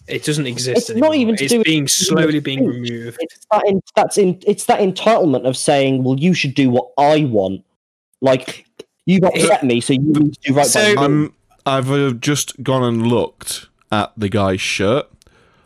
[0.09, 2.59] It doesn't exist It's not even to it's do with being freedom of slowly being
[2.59, 2.91] speech.
[2.91, 3.17] removed.
[3.21, 6.89] it's that in, that's in it's that entitlement of saying well you should do what
[6.99, 7.65] i want
[8.21, 8.67] like
[9.07, 11.05] you've upset me so you need to do right So- by me.
[11.05, 11.35] i'm
[11.67, 15.07] i've uh, just gone and looked at the guy's shirt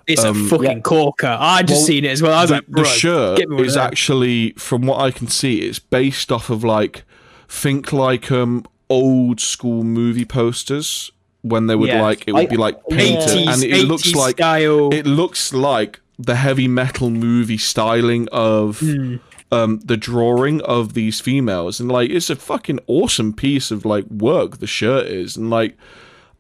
[0.07, 0.81] It's Um, a fucking yeah.
[0.81, 1.37] corker.
[1.41, 2.33] I just Well, seen it as well.
[2.39, 3.87] I was the, like, the shirt get me one of is them.
[3.87, 7.05] actually from what i can see it's based off of like
[7.49, 11.11] think like um old school movie posters
[11.43, 12.03] when they would Yeah.
[12.03, 14.93] like it would I- be like painted 80s, and it looks like style.
[14.93, 19.17] it looks like the heavy metal movie styling of Hmm.
[19.53, 24.07] um the drawing of these females and like it's a fucking awesome piece of like
[24.07, 25.77] work the shirt is and like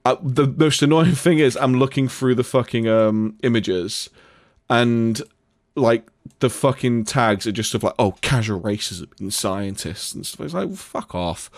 [0.05, 4.09] uh, the most annoying thing is i'm looking through the fucking um images
[4.70, 5.22] and
[5.76, 6.05] like
[6.40, 10.55] the fucking tags are just of like oh casual racism and scientists and stuff it's
[10.55, 11.51] like fuck off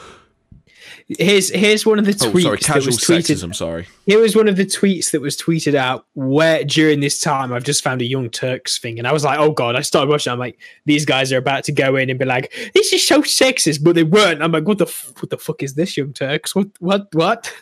[1.08, 3.36] Here's here's one of the oh tweets sorry that casual was tweeted.
[3.36, 7.20] sexism sorry Here was one of the tweets that was tweeted out where during this
[7.20, 9.76] time I've just found a Young Turks thing, and I was like, oh god!
[9.76, 10.32] I started watching.
[10.32, 13.22] I'm like, these guys are about to go in and be like, this is so
[13.22, 14.42] sexist, but they weren't.
[14.42, 16.54] I'm like, what the f- what the fuck is this, Young Turks?
[16.54, 17.52] What what what?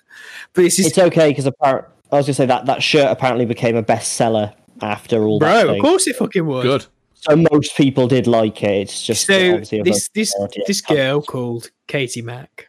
[0.55, 3.45] But this is it's okay because apparently i was gonna say that that shirt apparently
[3.45, 5.73] became a bestseller after all that bro.
[5.73, 5.81] thing.
[5.81, 6.63] Of course it fucking was.
[6.63, 8.83] good So most people did like it.
[8.83, 12.66] It's just so this this majority this girl called Katie Mack.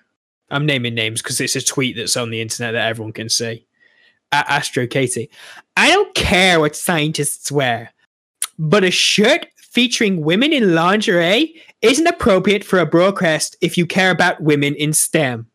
[0.49, 3.65] I'm naming names because it's a tweet that's on the internet that everyone can see.
[4.31, 5.29] At Astro Katie,
[5.77, 7.93] I don't care what scientists wear,
[8.59, 14.11] but a shirt featuring women in lingerie isn't appropriate for a broadcast if you care
[14.11, 15.47] about women in STEM.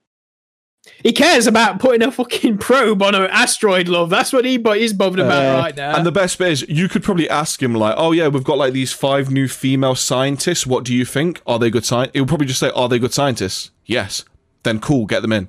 [1.03, 4.11] He cares about putting a fucking probe on an asteroid, love.
[4.11, 5.97] That's what he he's bothered about Uh, right now.
[5.97, 8.59] And the best bit is, you could probably ask him like, "Oh yeah, we've got
[8.59, 10.66] like these five new female scientists.
[10.66, 11.40] What do you think?
[11.47, 14.24] Are they good scientists?" He'll probably just say, "Are they good scientists?" Yes.
[14.63, 15.49] Then cool, get them in.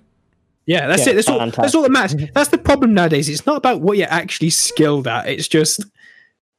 [0.66, 1.16] Yeah, that's Yeah, it.
[1.16, 2.16] That's all, that's all that matters.
[2.34, 3.28] That's the problem nowadays.
[3.30, 5.28] It's not about what you're actually skilled at.
[5.28, 5.84] It's just,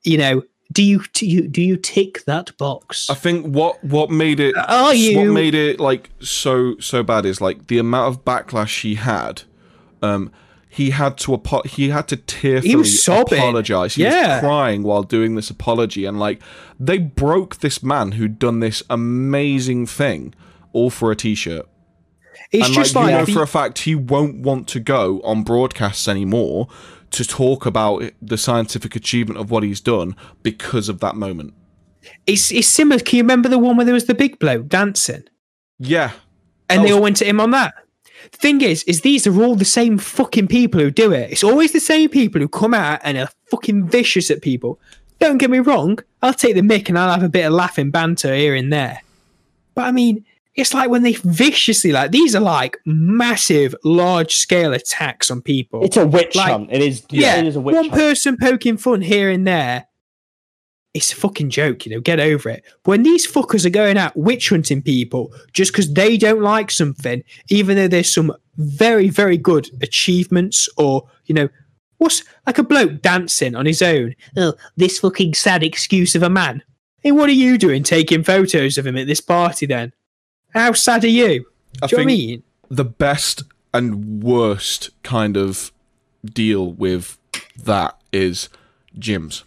[0.03, 0.43] you know,
[0.73, 3.09] do you do you do you tick that box?
[3.09, 7.25] I think what what made it Are you what made it like so so bad
[7.27, 9.43] is like the amount of backlash he had.
[10.03, 10.31] Um,
[10.69, 13.39] he had to apo- he had to tearfully sobbing.
[13.39, 13.95] apologize.
[13.95, 14.35] He Yeah.
[14.37, 16.43] was crying while doing this apology, and like
[16.81, 20.35] they broke this man who'd done this amazing thing
[20.73, 21.67] all for a t-shirt.
[22.55, 24.81] It's and just like, like, you know the- for a fact he won't want to
[24.81, 26.69] go on broadcasts anymore
[27.11, 31.53] to talk about the scientific achievement of what he's done because of that moment.
[32.27, 33.01] it's it's similar.
[33.01, 35.25] Can you remember the one where there was the big bloke dancing,
[35.79, 36.11] Yeah,
[36.69, 37.75] and That they was- all went to him on that?
[38.33, 41.31] The thing is, is these are all the same fucking people who do it.
[41.31, 44.79] It's always the same people who come out and are fucking vicious at people.
[45.21, 45.99] Don't get me wrong.
[46.23, 49.01] I'll take the mic and I'll have a bit of laughing banter here and there.
[49.75, 50.25] But I mean,
[50.57, 55.85] it's like when they viciously like these are like massive, large scale attacks on people.
[55.85, 56.69] It's a witch Like- hunt.
[56.73, 57.05] It is.
[57.11, 57.95] yeah, it is a witch one hunt.
[57.95, 59.87] person poking fun here and there.
[60.93, 62.01] It's a fucking joke, you know.
[62.01, 62.63] Get over it.
[62.85, 67.25] When these fuckers are going out witch hunting people just because they don't like something,
[67.49, 71.49] even though there's some very, very good achievements, or you know,
[71.99, 74.15] what's like a bloke dancing on his own?
[74.37, 76.63] Oh, this fucking sad excuse of a man.
[77.01, 79.93] Hey, what are you doing taking photos of him at this party then?
[80.55, 81.47] How sad are you?
[81.83, 82.43] I Do you know what I mean?
[82.71, 83.43] the best
[83.73, 85.73] and worst kind of
[86.25, 87.19] deal with
[87.63, 88.49] that is
[88.99, 89.43] gyms.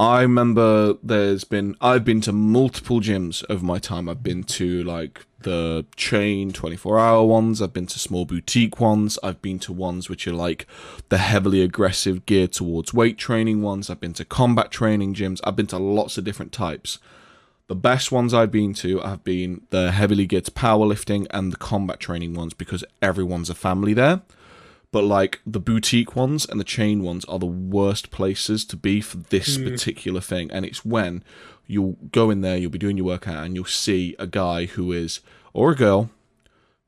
[0.00, 4.08] I remember there's been I've been to multiple gyms over my time.
[4.08, 9.18] I've been to like the chain 24 hour ones, I've been to small boutique ones,
[9.22, 10.66] I've been to ones which are like
[11.08, 15.56] the heavily aggressive geared towards weight training ones, I've been to combat training gyms, I've
[15.56, 16.98] been to lots of different types.
[17.72, 22.00] The best ones I've been to have been the heavily geared powerlifting and the combat
[22.00, 24.20] training ones because everyone's a family there.
[24.90, 29.00] But like the boutique ones and the chain ones are the worst places to be
[29.00, 29.64] for this hmm.
[29.64, 30.50] particular thing.
[30.50, 31.24] And it's when
[31.66, 34.92] you'll go in there, you'll be doing your workout, and you'll see a guy who
[34.92, 35.20] is,
[35.54, 36.10] or a girl,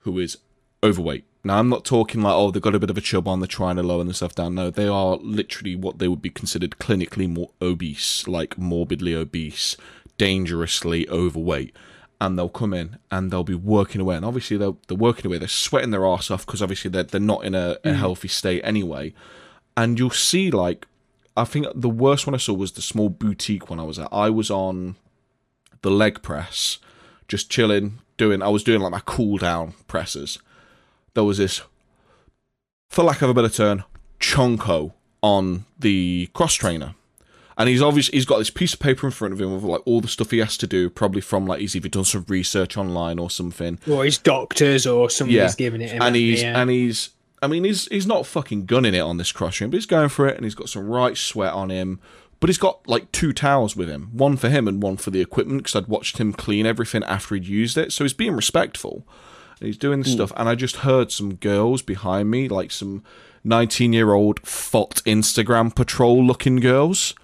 [0.01, 0.37] who is
[0.83, 1.25] overweight.
[1.45, 3.47] Now, I'm not talking like, oh, they've got a bit of a chub on, they're
[3.47, 4.55] trying to lower themselves down.
[4.55, 9.79] No, they are literally what they would be considered clinically more obese, like morbidly obese,
[10.19, 11.75] dangerously overweight.
[12.21, 14.17] And they'll come in and they'll be working away.
[14.17, 17.21] And obviously, they're, they're working away, they're sweating their ass off because obviously they're, they're
[17.21, 17.97] not in a, a mm.
[17.97, 19.13] healthy state anyway.
[19.77, 20.87] And you'll see, like,
[21.37, 24.09] I think the worst one I saw was the small boutique one I was at.
[24.13, 24.97] I was on
[25.83, 26.79] the leg press,
[27.29, 28.43] just chilling, doing.
[28.43, 30.39] I was doing like my cool down presses.
[31.15, 31.63] There was this,
[32.89, 33.85] for lack of a better term,
[34.21, 34.93] chonko
[35.23, 36.95] on the cross trainer,
[37.57, 39.83] and he's obviously he's got this piece of paper in front of him with like
[39.85, 42.77] all the stuff he has to do, probably from like he's either done some research
[42.77, 43.79] online or something.
[43.91, 46.03] Or his doctors or somebody's Yeah, giving it him.
[46.03, 46.61] and he's yeah.
[46.61, 47.11] and he's
[47.43, 50.09] I mean he's he's not fucking gunning it on this cross train, but he's going
[50.09, 52.01] for it and he's got some right sweat on him.
[52.41, 55.21] But he's got like two towels with him, one for him and one for the
[55.21, 57.93] equipment because I'd watched him clean everything after he'd used it.
[57.93, 59.07] So he's being respectful.
[59.61, 63.05] And he's doing this stuff, and I just heard some girls behind me, like some
[63.45, 67.15] 19 year old fot Instagram patrol looking girls.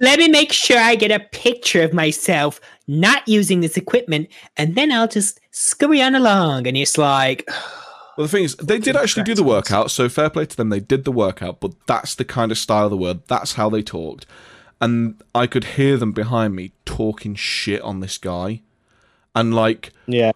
[0.00, 4.74] Let me make sure I get a picture of myself not using this equipment, and
[4.74, 6.66] then I'll just scurry on along.
[6.66, 7.48] and it's like,
[8.16, 10.68] Well, the thing is, they did actually do the workout, so fair play to them.
[10.68, 13.20] They did the workout, but that's the kind of style of the word.
[13.28, 14.26] That's how they talked.
[14.80, 18.60] And I could hear them behind me talking shit on this guy.
[19.34, 20.32] And like, Yeah.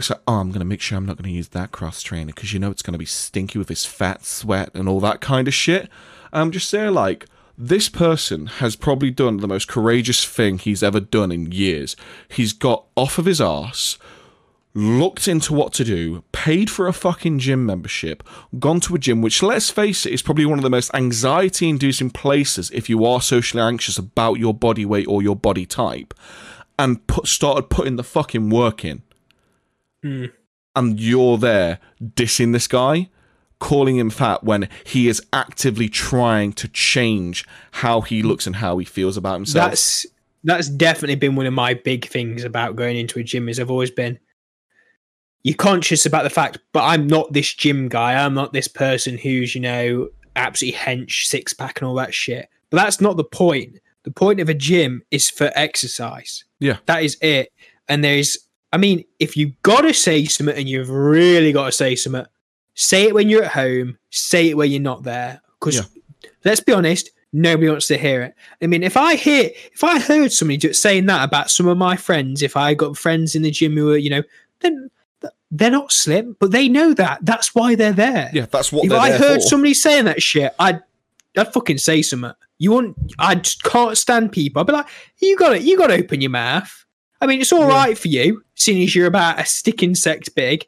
[0.00, 2.02] It's like, oh, I'm going to make sure I'm not going to use that cross
[2.02, 5.00] trainer because you know it's going to be stinky with his fat sweat and all
[5.00, 5.88] that kind of shit.
[6.32, 7.26] I'm just saying, like,
[7.58, 11.96] this person has probably done the most courageous thing he's ever done in years.
[12.28, 13.98] He's got off of his ass,
[14.72, 18.22] looked into what to do, paid for a fucking gym membership,
[18.58, 21.68] gone to a gym, which, let's face it, is probably one of the most anxiety
[21.68, 26.14] inducing places if you are socially anxious about your body weight or your body type,
[26.78, 29.02] and put, started putting the fucking work in.
[30.02, 30.26] Hmm.
[30.74, 33.08] And you're there dissing this guy,
[33.58, 38.78] calling him fat when he is actively trying to change how he looks and how
[38.78, 39.70] he feels about himself.
[39.70, 40.06] that's
[40.42, 43.70] that's definitely been one of my big things about going into a gym is I've
[43.70, 44.18] always been
[45.42, 48.14] you're conscious about the fact, but I'm not this gym guy.
[48.14, 52.48] I'm not this person who's, you know, absolutely hench, six pack and all that shit.
[52.68, 53.78] But that's not the point.
[54.04, 56.44] The point of a gym is for exercise.
[56.58, 56.78] Yeah.
[56.86, 57.52] That is it.
[57.88, 58.38] And there's
[58.72, 62.24] I mean, if you gotta say something and you've really gotta say something,
[62.74, 65.40] say it when you're at home, say it when you're not there.
[65.58, 65.82] Because Yeah.
[66.44, 68.34] let's be honest, nobody wants to hear it.
[68.62, 71.96] I mean, if I hear, if I heard somebody saying that about some of my
[71.96, 74.22] friends, if I got friends in the gym who are, you know,
[74.60, 74.90] then
[75.50, 77.18] they're not slim, but they know that.
[77.22, 78.30] That's why they're there.
[78.32, 79.48] Yeah, that's what if I heard for.
[79.48, 80.80] somebody saying that shit, I'd,
[81.36, 82.32] I'd fucking say something.
[82.58, 82.96] You want?
[83.18, 84.60] I just can't stand people.
[84.60, 84.86] I'd be like,
[85.18, 85.62] you got it.
[85.62, 86.84] You got to open your mouth.
[87.20, 90.66] I mean, it's all right for you, seeing as you're about a stick insect big.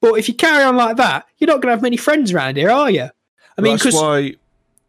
[0.00, 2.56] But if you carry on like that, you're not going to have many friends around
[2.56, 3.08] here, are you?
[3.56, 4.34] I mean, that's because why.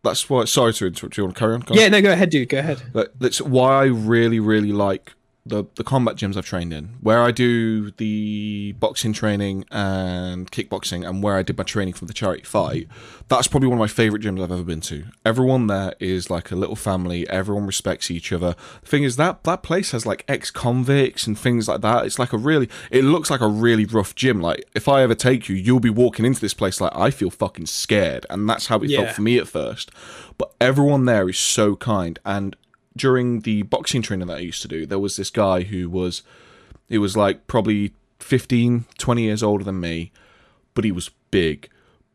[0.03, 0.45] That's why.
[0.45, 1.15] Sorry to interrupt.
[1.15, 1.59] Do you want to carry on?
[1.61, 1.79] Go on.
[1.79, 2.49] yeah, no, go ahead, dude.
[2.49, 2.81] Go ahead.
[2.93, 5.13] That- That's why I really, really like
[5.47, 11.07] the the combat gyms I've trained in, where I do the boxing training and kickboxing,
[11.07, 12.87] and where I did my training for the charity fight.
[13.27, 15.05] That's probably one of my favorite gyms I've ever been to.
[15.23, 17.29] Everyone there is like a little family.
[17.29, 18.55] Everyone respects each other.
[18.81, 22.05] The thing is that that place has like ex convicts and things like that.
[22.05, 24.41] It's like a really, it looks like a really rough gym.
[24.41, 27.29] Like if I ever take you, you'll be walking into this place like I feel
[27.29, 29.03] fucking scared, and that's how it Yeah.
[29.03, 29.91] felt for me at first.
[30.39, 32.55] But everyone there is so kind and
[32.95, 36.23] during the boxing training that I used to do, there was this guy who was,
[36.87, 40.11] he was like probably 15, 20 years older than me,
[40.73, 41.69] but he was big.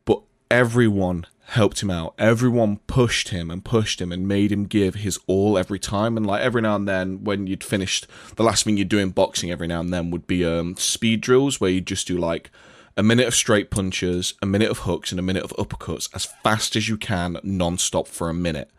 [0.04, 2.14] But everyone helped him out.
[2.16, 6.16] Everyone pushed him and pushed him and made him give his all every time.
[6.16, 8.06] And like every now and then, when you'd finished,
[8.36, 11.20] the last thing you'd do in boxing every now and then would be um, speed
[11.20, 12.50] drills where you'd just do like
[12.96, 16.24] a minute of straight punches, a minute of hooks, and a minute of uppercuts as
[16.24, 18.70] fast as you can, non stop for a minute.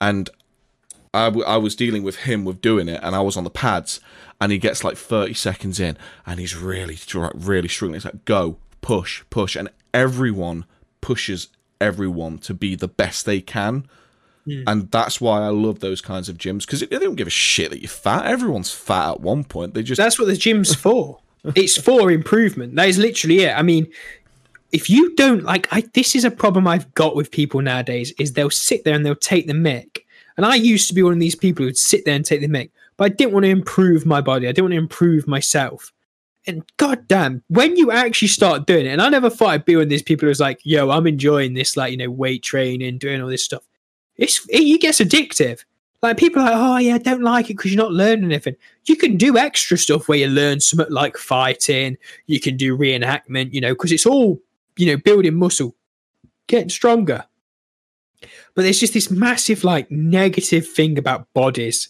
[0.00, 0.30] And
[1.12, 3.50] I, w- I was dealing with him with doing it, and I was on the
[3.50, 4.00] pads,
[4.40, 5.96] and he gets like 30 seconds in,
[6.26, 6.98] and he's really,
[7.34, 7.96] really struggling.
[7.96, 9.56] It's like, go, push, push.
[9.56, 10.64] And everyone
[11.00, 11.48] pushes
[11.80, 13.86] everyone to be the best they can.
[14.44, 14.62] Hmm.
[14.66, 17.70] And that's why I love those kinds of gyms because they don't give a shit
[17.70, 18.26] that you're fat.
[18.26, 19.74] Everyone's fat at one point.
[19.74, 21.20] They just That's what the gym's for.
[21.54, 22.76] it's for improvement.
[22.76, 23.52] That is literally it.
[23.52, 23.86] I mean,
[24.72, 28.12] if you don't like, I this is a problem I've got with people nowadays.
[28.18, 30.06] Is they'll sit there and they'll take the mic.
[30.40, 32.48] And I used to be one of these people who'd sit there and take the
[32.48, 34.48] mic, but I didn't want to improve my body.
[34.48, 35.92] I didn't want to improve myself.
[36.46, 39.82] And goddamn, when you actually start doing it, and I never thought I'd be one
[39.82, 43.20] of these people who's like, "Yo, I'm enjoying this, like you know, weight training, doing
[43.20, 43.60] all this stuff."
[44.16, 45.62] It's it, gets addictive.
[46.00, 48.56] Like people are like, oh yeah, I don't like it because you're not learning anything.
[48.86, 51.98] You can do extra stuff where you learn something like fighting.
[52.28, 54.40] You can do reenactment, you know, because it's all
[54.78, 55.76] you know, building muscle,
[56.46, 57.26] getting stronger.
[58.54, 61.88] But there's just this massive like negative thing about bodies,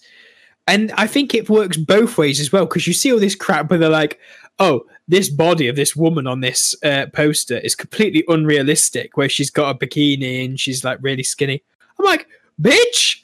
[0.66, 3.70] and I think it works both ways as well because you see all this crap
[3.70, 4.20] where they're like,
[4.60, 9.50] oh, this body of this woman on this uh, poster is completely unrealistic, where she's
[9.50, 11.62] got a bikini and she's like really skinny.
[11.98, 12.28] I'm like,
[12.60, 13.22] bitch,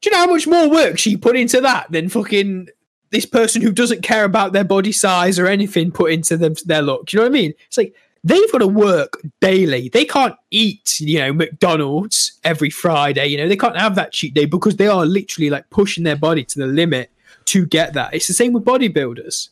[0.00, 2.68] do you know how much more work she put into that than fucking
[3.10, 6.82] this person who doesn't care about their body size or anything put into them their
[6.82, 7.06] look?
[7.06, 7.54] Do you know what I mean?
[7.66, 7.94] It's like
[8.26, 9.88] they've got to work daily.
[9.88, 13.26] They can't eat, you know, McDonald's every Friday.
[13.28, 16.16] You know, they can't have that cheat day because they are literally like pushing their
[16.16, 17.10] body to the limit
[17.46, 18.12] to get that.
[18.14, 19.50] It's the same with bodybuilders.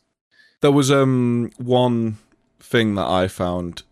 [0.59, 2.17] There was um one
[2.59, 3.83] thing that I found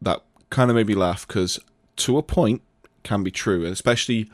[0.00, 1.58] that kind of made me laugh because
[1.96, 2.62] to a point
[3.02, 4.30] can be true, especially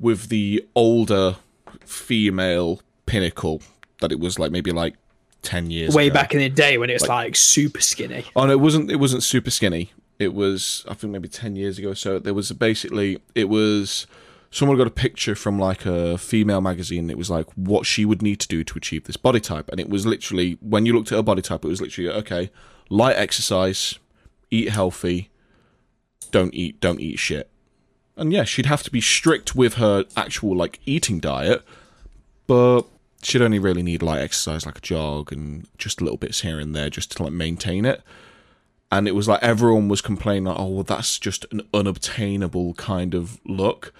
[0.00, 1.36] with the older
[1.84, 3.62] female pinnacle
[4.00, 4.96] that it was like maybe like
[5.44, 6.14] ten years Way ago.
[6.14, 8.24] back in the day when it was Like- like, super skinny.
[8.34, 8.90] Oh no, it wasn't.
[8.90, 9.92] It wasn't super skinny.
[10.18, 11.90] It was, I think, maybe ten years ago.
[11.90, 14.06] or So there was basically, it was
[14.50, 17.10] someone got a picture from like a female magazine.
[17.10, 19.80] It was like what she would need to do to achieve this body type, and
[19.80, 22.50] it was literally when you looked at her body type, it was literally okay,
[22.88, 23.98] light exercise,
[24.50, 25.30] eat healthy,
[26.30, 27.48] don't eat, don't eat shit.
[28.16, 31.62] And yeah, she'd have to be strict with her actual like eating diet,
[32.46, 32.82] but
[33.24, 36.74] she'd only really need light exercise like a jog and just little bits here and
[36.74, 38.02] there just to like maintain it.
[38.92, 43.14] And it was like everyone was complaining like, oh well that's just an unobtainable kind
[43.14, 43.92] of look.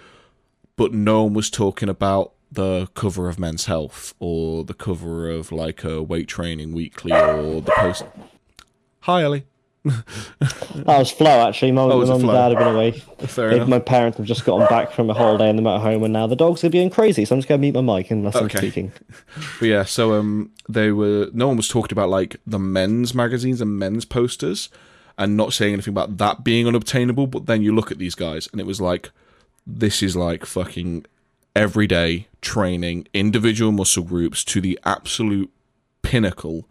[0.76, 5.50] But no one was talking about the cover of men's health or the cover of
[5.50, 8.04] like a weight training weekly or the post
[9.00, 9.44] hi ellie
[9.84, 11.72] That was Flo, actually.
[11.72, 12.90] My, Oh, my was it mum and dad have been away.
[13.26, 15.80] fair They- enough my parents have just gotten back from a holiday and they're at
[15.80, 17.24] home, and now the dogs are being crazy.
[17.24, 18.92] So I'm just going to mute my mic unless I'm speaking.
[19.60, 21.28] But yeah, so um, they were.
[21.32, 24.68] No one was talking about like the men's magazines and men's posters,
[25.18, 27.26] and not saying anything about that being unobtainable.
[27.26, 29.10] But then you look at these guys, and it was like,
[29.66, 31.04] this is like fucking
[31.56, 35.50] every day training individual muscle groups to the absolute
[36.02, 36.68] pinnacle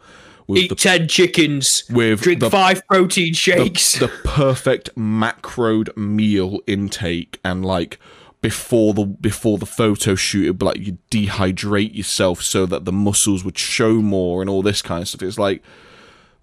[0.47, 1.83] with Eat the ten chickens.
[1.89, 3.99] with Drink the, five protein the, shakes.
[3.99, 7.99] the perfect macroed meal intake and like
[8.41, 12.91] before the before the photo shoot it'd be like you dehydrate yourself so that the
[12.91, 15.63] muscles would show more and all this kind of stuff it's like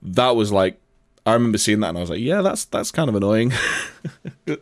[0.01, 0.81] that was like
[1.27, 3.53] i remember seeing that and i was like yeah that's that's kind of annoying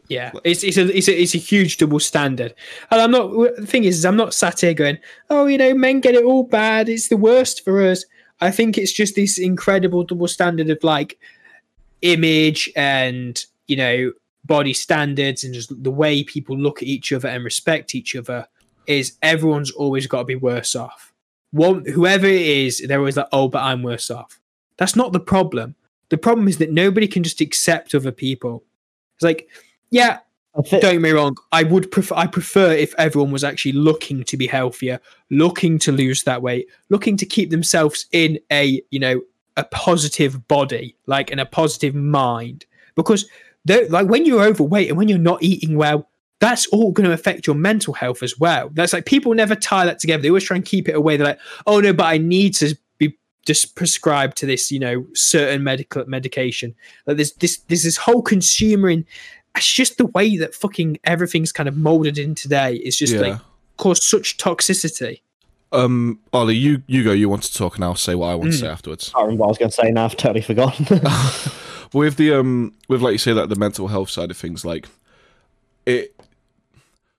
[0.09, 2.55] Yeah, it's it's a, it's a it's a huge double standard,
[2.91, 3.31] and I'm not.
[3.57, 4.99] The thing is, is I'm not sat here going,
[5.31, 6.89] "Oh, you know, men get it all bad.
[6.89, 8.05] It's the worst for us."
[8.41, 11.19] I think it's just this incredible double standard of like
[12.03, 14.13] image and you know
[14.45, 18.47] body standards and just the way people look at each other and respect each other.
[18.87, 21.13] Is everyone's always got to be worse off?
[21.51, 24.41] One, whoever it is, they're always like, "Oh, but I'm worse off."
[24.79, 25.75] That's not the problem.
[26.09, 28.65] The problem is that nobody can just accept other people.
[29.17, 29.49] It's like,
[29.91, 30.21] yeah,
[30.55, 31.37] Don't get me wrong.
[31.53, 32.15] I would prefer.
[32.17, 36.69] I prefer if everyone was actually looking to be healthier, looking to lose that weight,
[36.89, 39.21] looking to keep themselves in a you know
[39.57, 42.65] a positive body, like in a positive mind.
[42.97, 43.27] Because
[43.67, 46.09] like when you're overweight and when you're not eating well,
[46.41, 48.71] that's all going to affect your mental health as well.
[48.73, 50.23] That's like people never tie that together.
[50.23, 51.17] They always try and keep it away.
[51.17, 55.07] They're like, oh no, but I need to be just prescribed to this, you know,
[55.15, 56.75] certain medical medication.
[57.07, 59.05] Like this, this this whole consumer in
[59.59, 62.77] it's just the way that fucking everything's kind of molded in today.
[62.77, 63.21] It's just Yeah.
[63.21, 63.41] like
[63.77, 65.21] caused such toxicity.
[65.73, 68.51] um ollie you you go you want to talk and i'll say what i want
[68.53, 68.61] to Mm.
[68.63, 70.07] say afterwards I remember what I was going to say now.
[70.07, 70.87] I've totally forgotten.
[71.93, 74.89] with the um with like you say that the mental health side of things like
[75.85, 76.15] it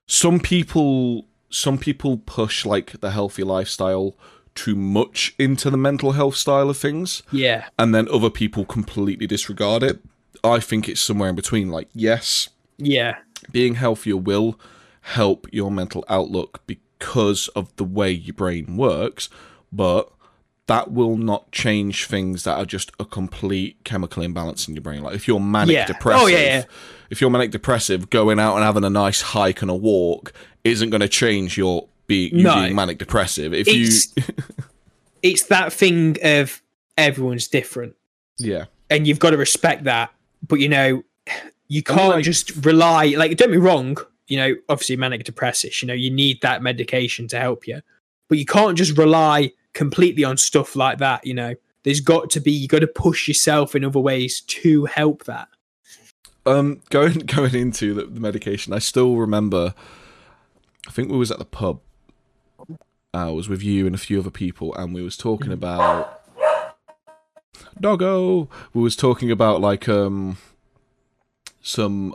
[0.06, 4.16] some people some people push like the healthy lifestyle
[4.54, 7.68] too much into the mental health style of things Yeah.
[7.78, 10.00] and then other people completely disregard it
[10.44, 13.16] i think it's somewhere in between like yes Yeah.
[13.52, 14.58] being healthier will
[15.02, 19.28] help your mental outlook because of the way your brain works,
[19.72, 20.10] but
[20.66, 25.02] that will not change things that are just a complete chemical imbalance in your brain.
[25.02, 25.86] Like if you're manic Yeah.
[25.86, 26.64] depressive, Oh, yeah, yeah.
[27.08, 30.32] if you're manic depressive, going out and having a nice hike and a walk
[30.64, 32.54] isn't going to change your being No.
[32.54, 33.52] being manic depressive.
[33.54, 34.22] If It's you,
[35.22, 36.62] it's that thing of
[36.98, 37.94] everyone's different.
[38.38, 40.10] yeah, And you've got to respect that.
[40.50, 41.02] But you know,
[41.68, 43.96] you can't like- just rely like don't be wrong,
[44.26, 47.80] you know, obviously manic depressive, you know, you need that medication to help you.
[48.28, 51.54] But you can't just rely completely on stuff like that, you know.
[51.84, 55.48] There's got to be you got to push yourself in other ways to help that.
[56.44, 59.74] Um, going going into the, the medication, I still remember.
[60.88, 61.80] I think we was at the pub.
[63.14, 66.19] I was with you and a few other people, and we was talking about
[67.80, 68.48] doggo.
[68.74, 70.36] We was talking about like um
[71.62, 72.14] some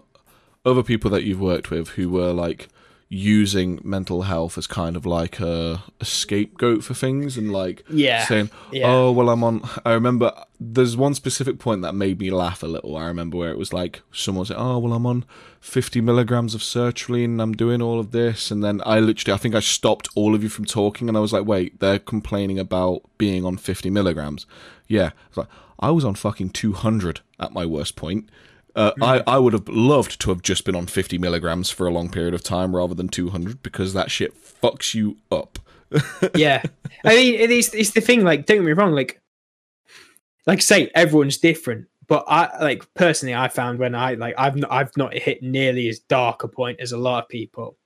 [0.65, 2.67] other people that you've worked with who were like
[3.07, 8.25] using mental health as kind of like a, a scapegoat for things and like Yeah.
[8.25, 8.91] saying, Yeah.
[8.91, 12.67] "Oh, well, I'm on." I remember there's one specific point that made me laugh a
[12.67, 12.97] little.
[12.97, 15.23] I remember where it was like someone said, "Oh, well, I'm on
[15.59, 19.37] 50 milligrams of sertraline and I'm doing all of this," and then I literally, I
[19.37, 22.57] think I stopped all of you from talking, and I was like, "Wait, they're complaining
[22.57, 24.47] about being on 50 milligrams."
[24.87, 25.47] Yeah, I was like,
[25.79, 28.29] I was on fucking 200 at my worst point.
[28.75, 31.91] Uh, I, I would have loved to have just been on 50 milligrams for a
[31.91, 35.59] long period of time rather than 200 because that shit fucks you up.
[36.35, 36.61] yeah.
[37.05, 39.21] I mean it is it's the thing like don't get me wrong like
[40.45, 44.55] like I say everyone's different but i like personally i found when i like i've
[44.55, 47.77] not i've not hit nearly as dark a point as a lot of people.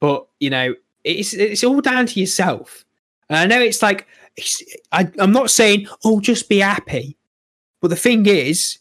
[0.00, 2.84] But you know it's it's all down to yourself
[3.28, 4.06] and i know it's like
[4.36, 4.62] it's,
[4.92, 7.16] I, i'm not saying oh just be happy.
[7.80, 8.78] But the thing is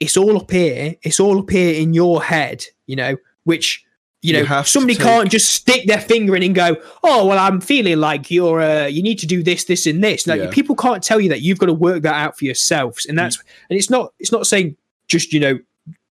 [0.00, 3.84] it's all up here it's all up here in your head you know which
[4.20, 7.60] you know somebody take- can't just stick their finger in and go oh well i'm
[7.60, 10.26] feeling like you're uh, you need to do this this and this.
[10.26, 10.50] Like Yeah.
[10.50, 13.42] people can't tell you that you've got to work that out for yourselves and that's
[13.70, 14.76] and it's not it's not saying
[15.08, 15.58] just you know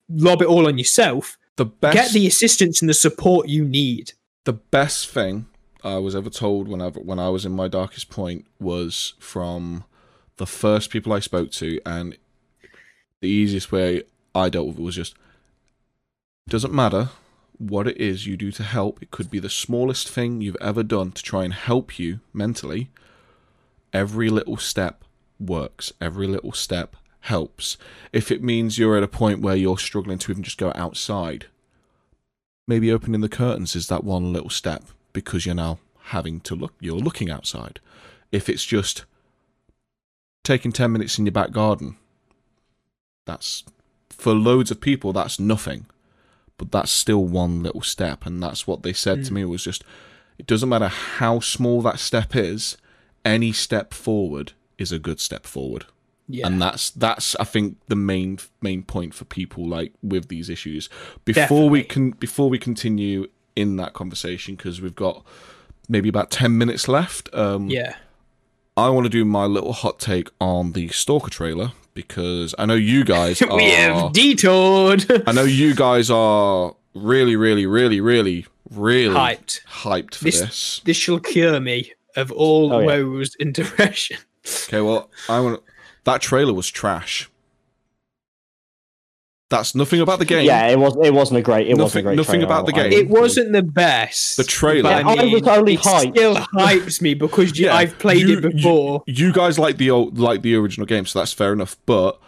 [0.09, 1.37] lob it all on yourself.
[1.57, 4.13] The best get the assistance and the support you need.
[4.45, 5.47] The best thing
[5.87, 9.85] I was ever told when I when I was in my darkest point was from
[10.37, 12.19] the first people I spoke to, and
[13.21, 14.03] the easiest way
[14.35, 15.15] I dealt with it was just
[16.49, 17.11] doesn't matter
[17.59, 19.01] what it is you do to help.
[19.01, 22.91] It could be the smallest thing you've ever done to try and help you mentally.
[23.93, 25.05] Every little step
[25.39, 25.93] works.
[26.01, 27.77] Every little step helps.
[28.13, 31.47] If it means you're at a point where you're struggling to even just go outside,
[32.67, 34.83] maybe opening the curtains is that one little step
[35.17, 37.81] because you're now having to look you're looking outside
[38.31, 39.05] if it's just
[40.45, 41.97] taking 10 minutes in your back garden
[43.25, 43.65] that's
[44.09, 45.87] for loads of people that's nothing
[46.59, 49.35] but that's still one little step and that's what they said to mm.
[49.35, 49.85] me was just
[50.39, 52.77] It doesn't matter how small that step is.
[53.25, 55.87] Any step forward is a good step forward.
[56.29, 56.49] Yeah.
[56.49, 60.89] and that's that's I think the main main point for people like with these issues.
[61.25, 65.25] Before we can before we continue in that conversation because we've got
[65.89, 67.29] maybe about ten minutes left.
[67.35, 67.97] Um, yeah.
[68.77, 72.75] I want to do my little hot take on the Stalker trailer because I know
[72.75, 73.57] you guys are.
[73.57, 75.07] we have detoured.
[75.27, 79.63] I know you guys are really, really, really, really, really Hyped.
[79.65, 80.81] hyped for This- this.
[80.85, 82.87] This shall cure me of all Oh, yeah.
[82.87, 84.19] woes and depression.
[84.65, 85.63] Okay, well, I want
[86.05, 87.31] that trailer was trash.
[89.49, 90.45] That's nothing about the game.
[90.45, 90.97] Yeah, it was.
[91.05, 91.69] It wasn't a great.
[91.69, 92.17] It wasn't a great.
[92.17, 92.47] nothing trailer.
[92.47, 92.93] about the game.
[92.93, 94.37] It wasn't the best.
[94.39, 94.83] The trailer.
[94.83, 96.11] but Yeah, I was only it hyped.
[96.17, 99.05] still hypes me because you, Yeah, I've played you- it before.
[99.07, 101.77] You, you guys like the old, like the original game, so that's fair enough.
[101.87, 102.19] But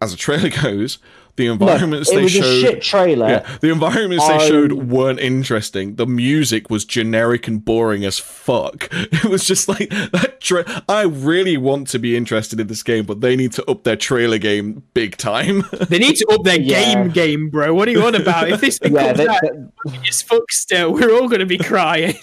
[0.00, 0.98] as a trailer goes,
[1.36, 3.28] the No, environments it they was a showed, shit trailer.
[3.28, 5.94] yeah, the environments I- they showed weren't interesting.
[5.96, 8.88] The music was generic and boring as fuck.
[9.12, 10.40] It was just like that.
[10.40, 13.84] Tra- I really want to be interested in this game, but they need to up
[13.84, 15.64] their trailer game big time.
[15.88, 16.94] They need to up their Yeah.
[17.04, 17.72] game game, bro.
[17.74, 18.48] What are you on about?
[18.50, 19.40] If this thing Yeah, comes they- out
[19.86, 22.14] they- as fuck still, we're all going to be crying.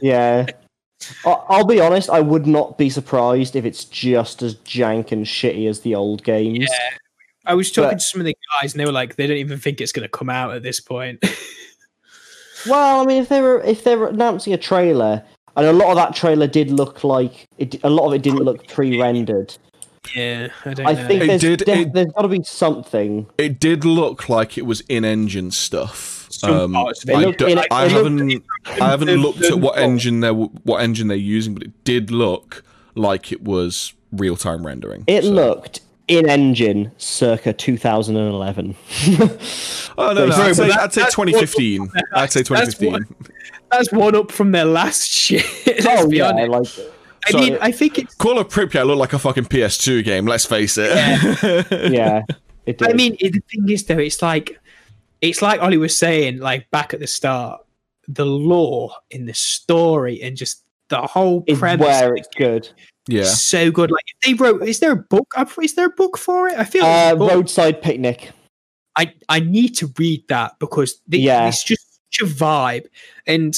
[0.00, 0.46] yeah.
[1.24, 2.10] I- I'll be honest.
[2.10, 6.24] I would not be surprised if it's just as jank and shitty as the old
[6.24, 6.68] games.
[6.70, 6.96] Yeah.
[7.48, 9.38] I was talking But- to some of the guys, and they were like, they don't
[9.38, 11.24] even think it's going to come out at this point.
[12.68, 15.22] Well, I mean, if they were if they were announcing a trailer,
[15.56, 18.40] and a lot of that trailer did look like it, a lot of it didn't
[18.40, 19.54] look pre-rendered.
[20.16, 21.06] yeah, I don't I know.
[21.06, 23.26] think there's did- def- it- there's got to be something.
[23.38, 26.28] it did look like it was in-engine stuff.
[26.42, 30.18] Um, it I, looked do- in- I it haven't I haven't looked at what engine
[30.20, 32.64] they are what engine they're using, but it did look
[32.96, 35.04] like it was real-time rendering.
[35.06, 38.74] It So- looked in engine circa 2011.
[40.00, 41.88] Oh no, no I'd say, that- I'd say 2015.
[42.14, 42.48] I'd say that's
[42.78, 43.06] 2015.
[43.70, 45.44] That's one up from their last shit.
[45.66, 46.78] Let's oh be yeah, honest.
[46.78, 46.86] like
[47.26, 47.50] I Sorry.
[47.50, 48.14] mean, I think it's.
[48.14, 50.26] Call of Pripyat looked like a fucking PS2 game.
[50.26, 51.92] Let's face it.
[51.92, 52.22] yeah.
[52.66, 52.82] It.
[52.82, 54.60] I mean, it, the thing is, though, it's like,
[55.22, 57.62] it's like Ollie was saying, like back at the start,
[58.08, 62.68] the lore in the story and just the whole is premise where is it's good.
[63.08, 63.24] Yeah.
[63.24, 63.90] so good.
[63.90, 65.32] Like they wrote, is there a book?
[65.62, 66.58] Is there a book for it?
[66.58, 68.30] I feel like Uh, a roadside picnic.
[68.96, 71.48] I I need to read that because Yeah.
[71.48, 72.86] it's just such a vibe.
[73.26, 73.56] And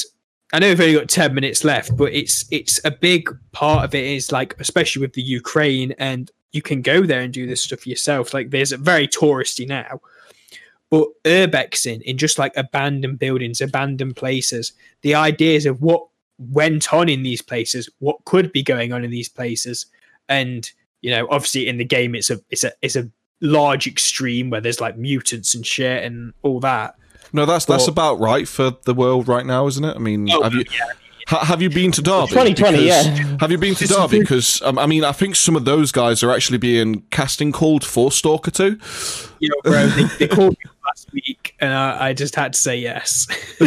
[0.53, 3.95] I know we've only got ten minutes left, but it's it's a big part of
[3.95, 7.61] it is like, especially with the Ukraine, and you can go there and do this
[7.63, 8.33] stuff yourself.
[8.33, 10.01] Like there's a very touristy now,
[10.89, 14.73] but urbexing in just like abandoned buildings, abandoned places.
[15.01, 16.05] The ideas of what
[16.49, 19.85] went on in these places, what could be going on in these places,
[20.29, 20.69] and
[21.01, 23.09] you know, obviously in the game, it's a it's a it's a
[23.41, 26.95] large extreme where there's like mutants and shit and all that.
[27.33, 29.95] No, that's that's about right for the world right now, isn't it?
[29.95, 30.65] I mean, Oh, have you
[31.27, 32.27] ha- have you been to Derby?
[32.27, 33.37] 2020, Because- yeah.
[33.39, 34.19] Have you been to This is Derby?
[34.19, 37.83] Because um, I mean, I think some of those guys are actually being casting called
[37.85, 38.77] for Stalker 2.
[39.39, 42.59] You know, bro, they, they called me last week and I, I just had to
[42.59, 43.27] say yes.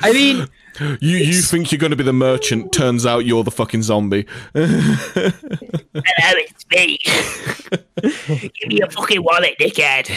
[0.00, 0.46] I mean,
[0.80, 2.72] You you think you're going to be the merchant?
[2.72, 4.26] Turns out you're the fucking zombie.
[4.54, 5.32] Hello,
[5.94, 6.98] it's me.
[8.48, 10.10] Give me your fucking wallet, dickhead.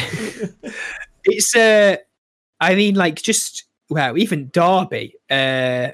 [1.25, 1.97] it's uh
[2.59, 5.15] I mean like just wow, even Derby.
[5.29, 5.91] Uh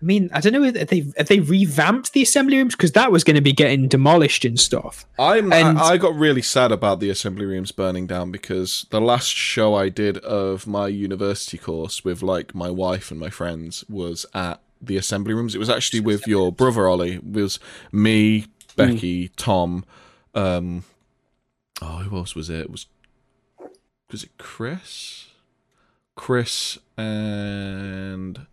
[0.00, 3.12] I mean, I don't know if they have they revamped the assembly rooms because that
[3.12, 5.04] was going to be getting demolished and stuff.
[5.18, 9.00] I'm And- I, I got really sad about the assembly rooms burning down because the
[9.00, 13.84] last show I did of my university course with like my wife and my friends
[13.88, 15.54] was at the assembly rooms.
[15.54, 17.16] It was actually with your brother Ollie.
[17.16, 17.58] It was
[17.92, 18.46] me,
[18.76, 19.84] Becky, Tom.
[20.34, 20.84] Um,
[21.82, 22.60] oh, who else was it?
[22.60, 22.70] it?
[22.70, 22.86] Was
[24.10, 25.26] was it Chris?
[26.16, 28.46] Chris and.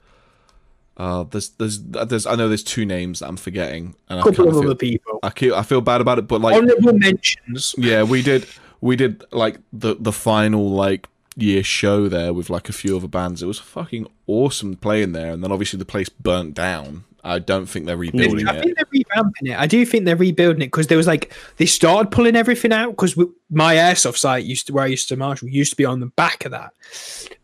[0.98, 4.24] Uh, there's, there's, there's, I know there's two names that I'm forgetting, and I A
[4.24, 5.20] couple kind of feel, other people.
[5.22, 7.76] I keep, I feel bad about it, but like, Honorable mentions.
[7.78, 8.48] yeah, we did,
[8.82, 13.08] we did like the the final like year show there with like a few other
[13.08, 13.44] bands.
[13.44, 17.04] It was fucking awesome playing there, and then obviously the place burnt down.
[17.28, 18.58] I don't think they're rebuilding I it.
[18.58, 19.60] I think they're revamping it.
[19.60, 22.92] I do think they're rebuilding it because there was like they started pulling everything out
[22.92, 23.18] because
[23.50, 26.08] my airsoft site used to where I used to marshal used to be on the
[26.08, 26.74] back of that,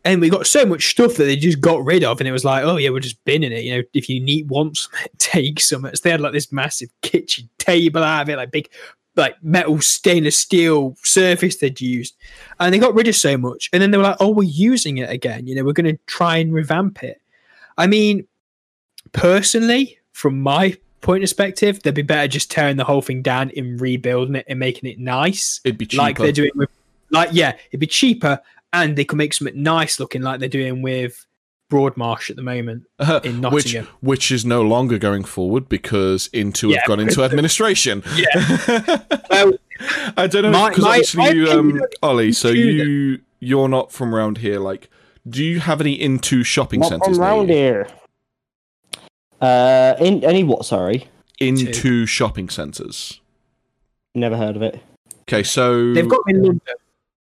[0.06, 2.46] and we got so much stuff that they just got rid of, and it was
[2.46, 3.66] like, oh yeah, we're just binning it.
[3.66, 5.84] You know, if you need want some, take some.
[5.94, 8.70] So they had like this massive kitchen table out of it, like big,
[9.18, 12.16] like metal stainless steel surface they'd used,
[12.60, 15.00] and they got rid of so much, and then they were like, oh, we're using
[15.00, 15.46] it again.
[15.46, 17.20] You know, we're going to try and revamp it.
[17.78, 18.28] I mean,
[19.14, 23.52] personally, from my point of perspective, they'd be better just tearing the whole thing down
[23.58, 26.02] and rebuilding it and making it nice, It'd be cheaper.
[26.04, 26.70] like they're doing with,
[27.10, 28.40] like yeah, it'd be cheaper,
[28.72, 31.26] and they could make something nice looking, like they're doing with
[31.72, 32.84] Broadmarsh at the moment
[33.24, 33.88] in which Nottingham.
[34.02, 36.80] which is no longer going forward because Intu Yeah.
[36.80, 38.04] have gone into administration.
[38.16, 39.00] Yeah.
[39.30, 39.54] Well,
[40.16, 42.32] I don't know My- because my- obviously my you, um, Ollie.
[42.32, 44.60] So you you're not from around here.
[44.60, 44.90] Like,
[45.28, 47.18] do you have any Intu shopping Not centres?
[47.18, 47.56] from near round you?
[47.56, 47.88] here.
[49.44, 50.66] Uh, in any what?
[50.66, 51.08] Sorry,
[51.40, 53.20] Intu shopping centres.
[54.16, 54.82] never heard of it.
[55.24, 56.62] Okay, so they've got in London.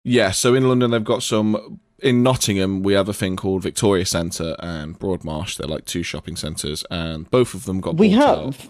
[0.04, 1.80] Yeah, so in London they've got some.
[2.00, 5.58] In Nottingham, we have a thing called Victoria Centre and Broadmarsh.
[5.58, 7.98] They're like two shopping centres, and both of them got.
[7.98, 8.46] We bought out.
[8.56, 8.70] have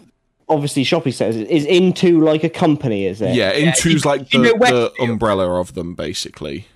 [0.49, 1.47] obviously shopping centres.
[1.49, 3.05] Is Intu like a company?
[3.05, 3.33] Is it?
[3.33, 5.09] Yeah, Intu's you- like the, you know the Westfield?
[5.09, 6.67] umbrella of them, basically.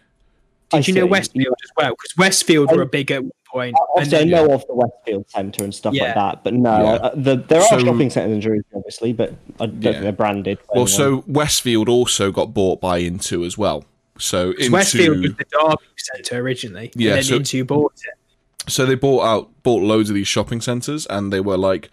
[0.74, 1.10] I Did you know see.
[1.10, 1.90] Westfield as well?
[1.92, 3.12] Because Westfield were a big
[3.56, 3.76] at one point.
[3.76, 6.04] and Obviously, I then- know of the Westfield Centre and stuff Yeah.
[6.06, 6.92] like that, but no, Yeah.
[6.96, 9.92] uh, the, there are So- shopping centres in Jerusalem, obviously, but I don't Yeah.
[9.92, 10.58] think they're branded.
[10.60, 10.88] by Well, anyone.
[10.88, 13.86] so Westfield also got bought by Intu as well.
[14.18, 15.84] So Intu, Westfield was the Derby
[16.14, 16.92] Centre originally.
[16.96, 18.72] Yeah, and then so- Intu bought it.
[18.72, 21.90] so they bought out bought loads of these shopping centres, and they were like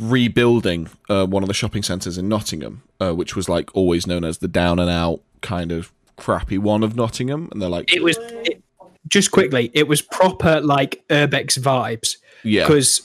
[0.00, 4.24] rebuilding uh, one of the shopping centres in Nottingham, uh, which was like always known
[4.24, 8.02] as the down and out kind of crappy one of Nottingham, and they're like, It
[8.02, 8.62] was it,
[9.08, 9.70] just quickly.
[9.74, 13.02] It was proper like urbex vibes yeah, because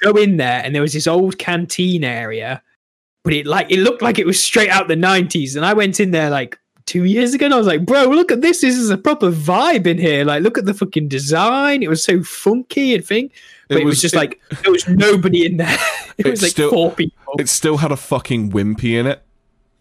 [0.00, 2.62] go in there and there was this old canteen area,
[3.24, 5.56] but it like it looked like it was straight out the nineties.
[5.56, 8.32] And I went in there like two years ago and I was like, bro, look
[8.32, 8.62] at this.
[8.62, 10.24] This is a proper vibe in here.
[10.24, 11.82] Like, look at the fucking design.
[11.82, 13.30] It was so funky and thing.
[13.68, 15.68] But it, was, just it- like there was nobody in there.
[16.16, 17.34] it It's was like still- four people.
[17.38, 19.22] it still had a fucking wimpy in it.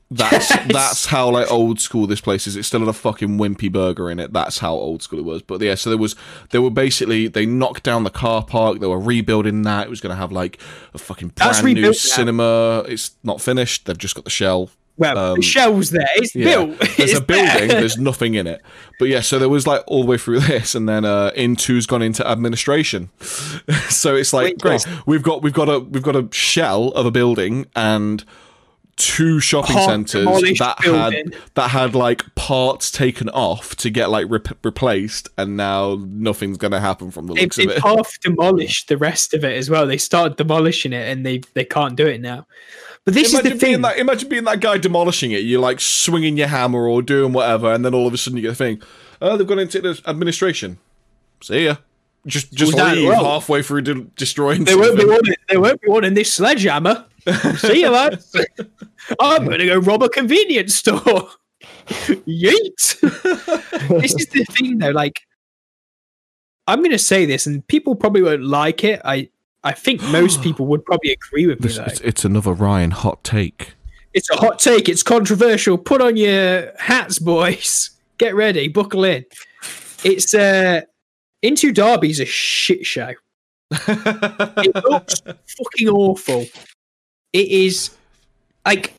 [0.10, 2.56] That's that's how like old school this place is.
[2.56, 4.32] It still had a fucking wimpy burger in it.
[4.32, 5.42] That's how old school it was.
[5.42, 6.16] But yeah, so there was
[6.52, 8.80] they were basically they knocked down the car park.
[8.80, 9.88] They were rebuilding that.
[9.88, 10.60] It was going to have like
[10.94, 11.92] a fucking brand new now.
[11.92, 12.86] cinema.
[12.88, 13.86] It's not finished.
[13.86, 14.70] They've just got the shell.
[15.00, 16.08] Well, um, the shell's there.
[16.16, 16.46] It's Yeah.
[16.66, 16.80] built.
[16.98, 17.68] There's It's a building.
[17.68, 17.80] there.
[17.82, 18.62] There's nothing in it.
[19.00, 21.86] But yeah, so there was like all the way through this, and then uh, Intu's
[21.86, 23.10] gone into administration.
[23.90, 24.88] so it's like Wait, great.
[25.06, 28.24] We've got we've got a we've got a shell of a building and
[28.98, 30.26] two shopping centers
[30.60, 31.16] that building.
[31.32, 36.58] had that had like parts taken off to get like rep- replaced, and now nothing's
[36.58, 37.82] gonna happen from the They've, looks of it.
[37.82, 39.88] half demolished the rest of it as well.
[39.88, 42.46] They started demolishing it and they they can't do it now.
[43.06, 43.82] But this Imagine is the thing.
[43.84, 43.98] that.
[43.98, 45.44] Imagine being that guy demolishing it.
[45.44, 48.42] You're like swinging your hammer or doing whatever, and then all of a sudden you
[48.42, 48.82] get a thing.
[49.22, 50.78] Oh, they've gone into the administration.
[51.42, 51.78] See ya.
[52.26, 54.66] Just just leave well, halfoway through de- destroying.
[54.66, 55.36] They won't be wanting.
[55.48, 57.06] They won't be wanting this sledgehammer.
[57.58, 58.36] See you, lads.
[59.20, 61.30] I'm going to go rob a convenience store.
[61.88, 63.00] Yeet.
[64.02, 64.92] this is the thing, though.
[64.92, 65.22] Like,
[66.68, 69.02] I'm going to say this, and people probably won't like it.
[69.04, 69.30] I
[69.64, 71.68] I think most people would probably agree with me.
[71.68, 73.74] This- it's, it's another Ryan hot take.
[74.14, 74.90] It's a hot take.
[74.90, 75.78] It's controversial.
[75.78, 77.92] Put on your hats, boys.
[78.18, 78.68] Get ready.
[78.68, 79.26] Buckle in.
[80.04, 80.82] It's uh
[81.42, 83.14] Intu Derby's a shit show.
[83.72, 86.46] It looks fucking awful.
[87.34, 87.92] It is
[88.66, 88.94] like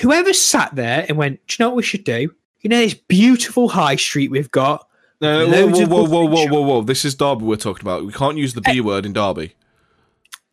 [0.00, 2.34] whoever sat there and went, Do you know what we should do?
[2.60, 4.88] You know this beautiful high street we've got.
[5.20, 6.82] No, whoa, whoa, whoa, whoa, whoa, whoa, whoa!
[6.82, 8.04] This is Derby we're talking about.
[8.04, 8.80] We can't use the B eh.
[8.80, 9.54] word in Derby.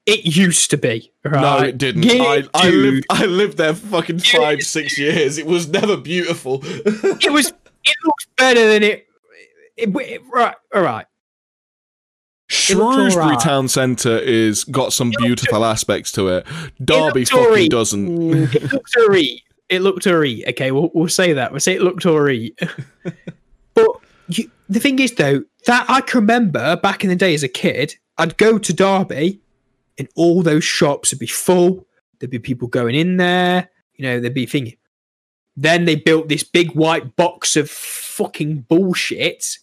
[0.05, 1.11] It used to be.
[1.23, 1.41] Right?
[1.41, 2.05] No, it didn't.
[2.09, 3.05] I, I lived.
[3.09, 5.37] I lived there for fucking five, six years.
[5.37, 6.59] It was never beautiful.
[6.63, 7.53] it was
[7.83, 9.07] it looks better than it,
[9.75, 11.05] it, it right all right
[12.47, 13.39] Shrewsbury alright.
[13.39, 16.47] town centre is got some beautiful aspects to it.
[16.83, 18.33] Derby looked fucking doesn't.
[18.53, 19.41] it looked alright.
[19.69, 20.05] It looked.
[20.05, 21.51] Okay, we'll, we'll say that.
[21.51, 22.57] We'll say it looked alright.
[23.73, 23.87] but
[24.27, 27.47] you, the thing is, though, that I can remember back in the day as a
[27.47, 29.41] kid, I'd go to Derby,
[29.97, 31.87] and all those shops would be full.
[32.19, 33.69] There'd be people going in there.
[33.95, 34.77] You know, there'd be thinking.
[35.55, 39.57] Then they built this big white box of fucking bullshit,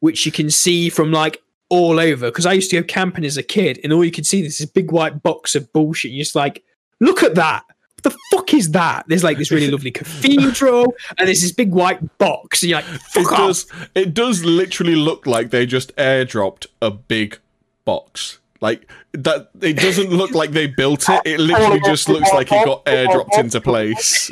[0.00, 1.40] which you can see from like
[1.70, 2.26] all over.
[2.30, 4.58] Because I used to go camping as a kid, and all you could see is
[4.58, 6.10] this big white box of bullshit.
[6.10, 6.62] You're just like,
[7.00, 7.64] look at that.
[8.02, 9.04] What the fuck is that?
[9.08, 12.62] There's like this really lovely cathedral, and there's this big white box.
[12.62, 13.38] And you're like, It fuck off.
[13.38, 13.66] does.
[13.94, 17.38] It does literally look like they just airdropped a big
[17.84, 18.38] box.
[18.60, 19.48] Like that.
[19.62, 21.22] It doesn't look like they built it.
[21.24, 24.30] It literally just looks like it got airdropped into place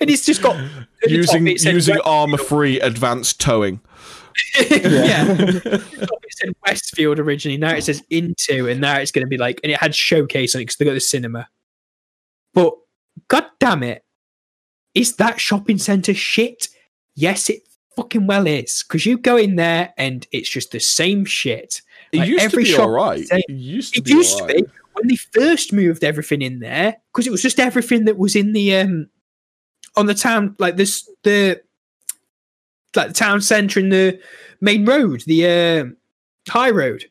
[0.00, 3.80] And it's just got the top using it using armor-free advanced towing.
[4.60, 5.26] yeah.
[5.28, 7.58] At it said Westfield originally.
[7.58, 10.54] Now it says Intu, and now it's going to be like, and it had showcase
[10.54, 11.48] on it because they got the cinema.
[12.54, 12.74] But
[13.28, 14.04] god damn it,
[14.94, 16.68] is that shopping centre shit?
[17.14, 17.62] Yes, it
[17.96, 18.84] fucking well is.
[18.86, 21.82] Because you go in there and it's just the same shit.
[22.12, 23.26] It Like, used every to be shop alright.
[23.30, 26.96] It used to It be used to be when they first moved everything in there
[27.12, 29.08] because it was just everything that was in the um
[29.96, 31.60] on the town like this the
[32.96, 34.18] like the town centre and the
[34.60, 35.96] main road the um
[36.48, 37.06] High Road.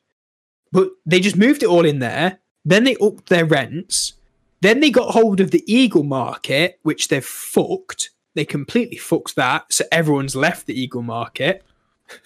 [0.71, 2.39] But they just moved it all in there.
[2.63, 4.13] Then they upped their rents.
[4.61, 8.09] Then they got hold of the Eagle Market, which they've fucked.
[8.33, 9.71] They completely fucked that.
[9.71, 11.63] So everyone's left the Eagle Market.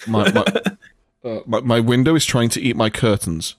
[0.07, 0.45] My, my,
[1.23, 3.55] uh, my, my window is trying to eat my curtains.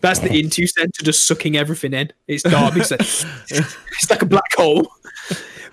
[0.00, 2.12] That's the Intu Centre just sucking everything in.
[2.28, 2.80] It's Derby.
[2.80, 4.86] it's like a black hole.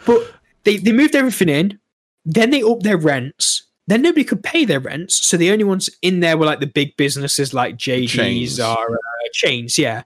[0.05, 1.79] But they, they moved everything in.
[2.25, 3.63] Then they upped their rents.
[3.87, 5.27] Then nobody could pay their rents.
[5.27, 8.49] So the only ones in there were like the big businesses like JD's, Chains.
[8.51, 8.97] Zara,
[9.33, 9.77] chains.
[9.77, 10.03] Yeah.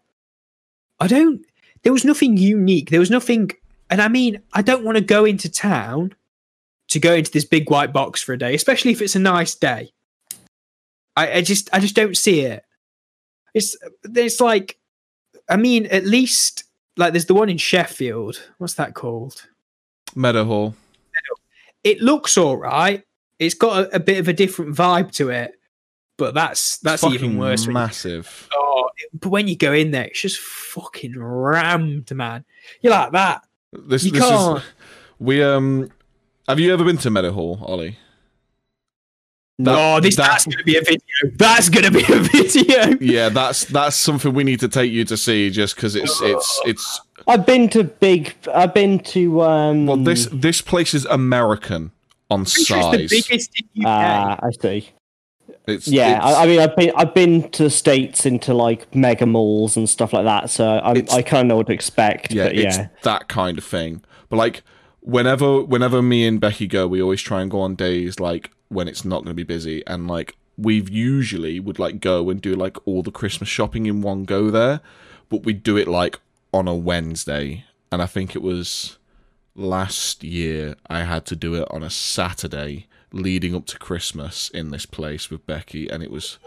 [0.99, 1.45] I don't,
[1.83, 2.89] there was nothing unique.
[2.89, 3.51] There was nothing,
[3.89, 6.15] and I mean, I don't want to go into town
[6.89, 9.53] to go into this big white box for a day, especially if it's a nice
[9.53, 9.91] day.
[11.15, 12.63] I, I just, I just don't see it.
[13.53, 14.79] It's, it's like,
[15.49, 16.63] I mean, at least
[16.97, 18.41] like there's the one in Sheffield.
[18.57, 19.47] What's that called?
[20.15, 20.73] Meadowhall.
[21.83, 23.03] It looks all right.
[23.39, 25.51] It's got a, a bit of a different vibe to it,
[26.17, 27.61] but that's that's even worse.
[27.67, 28.49] when you- Massive.
[28.53, 32.43] oh, but when you go in there, it's just fucking rammed, man.
[32.81, 33.45] You're like that.
[33.73, 34.57] This, You this can't.
[34.59, 34.63] is
[35.19, 35.91] we um.
[36.47, 37.97] Have you ever been to Meadowhall, Ollie?
[39.59, 40.99] No, this that- that's gonna be a video.
[41.35, 42.97] That's gonna be a video.
[43.01, 46.61] Yeah, that's that's something we need to take you to see, just because it's it's
[46.65, 47.01] it's.
[47.27, 48.33] I've been to big.
[48.53, 49.41] I've been to.
[49.41, 51.91] um Well, this this place is American
[52.29, 53.27] on Pretty sure it's the size.
[53.27, 53.87] biggest in UK.
[53.87, 54.89] Ah, I see.
[55.67, 58.93] It's Yeah, it's- I, I mean, I've been I've been to the states into like
[58.95, 62.31] mega malls and stuff like that, so I'm, I kind of know what to expect.
[62.31, 64.01] yeah, but it's yeah, that kind of thing.
[64.29, 64.63] But like,
[65.01, 68.87] whenever whenever me and Becky go, we always try and go on days like when
[68.87, 72.53] it's not going to be busy, and like we've usually would like go and do
[72.55, 74.79] like all the Christmas shopping in one go there,
[75.29, 76.19] but we do it like
[76.53, 78.97] on a Wednesday, and I think it was
[79.55, 84.69] last year I had to do it on a Saturday leading up to Christmas in
[84.69, 86.37] this place with Becky, and it was.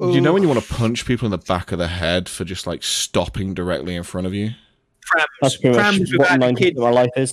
[0.00, 2.44] You know when you want to punch people in the back of the head for
[2.44, 4.50] just like stopping directly in front of you?
[5.40, 6.78] that's Prams, pretty prams much what without the kids.
[6.78, 7.32] of my life is.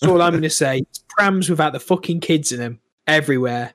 [0.00, 0.78] That's all I'm gonna say.
[0.78, 3.74] It's prams without the fucking kids in them everywhere.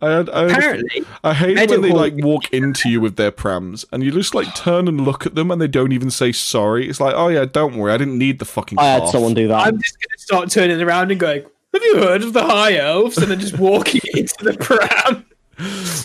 [0.00, 3.84] I, had, I, Apparently, I hate when they like walk into you with their prams
[3.92, 6.88] and you just like turn and look at them and they don't even say sorry.
[6.88, 8.78] It's like, oh yeah, don't worry, I didn't need the fucking.
[8.78, 9.66] I had cough." someone do that.
[9.66, 13.18] I'm just gonna start turning around and going, "Have you heard of the high elves?"
[13.18, 15.24] And then just walking into the pram.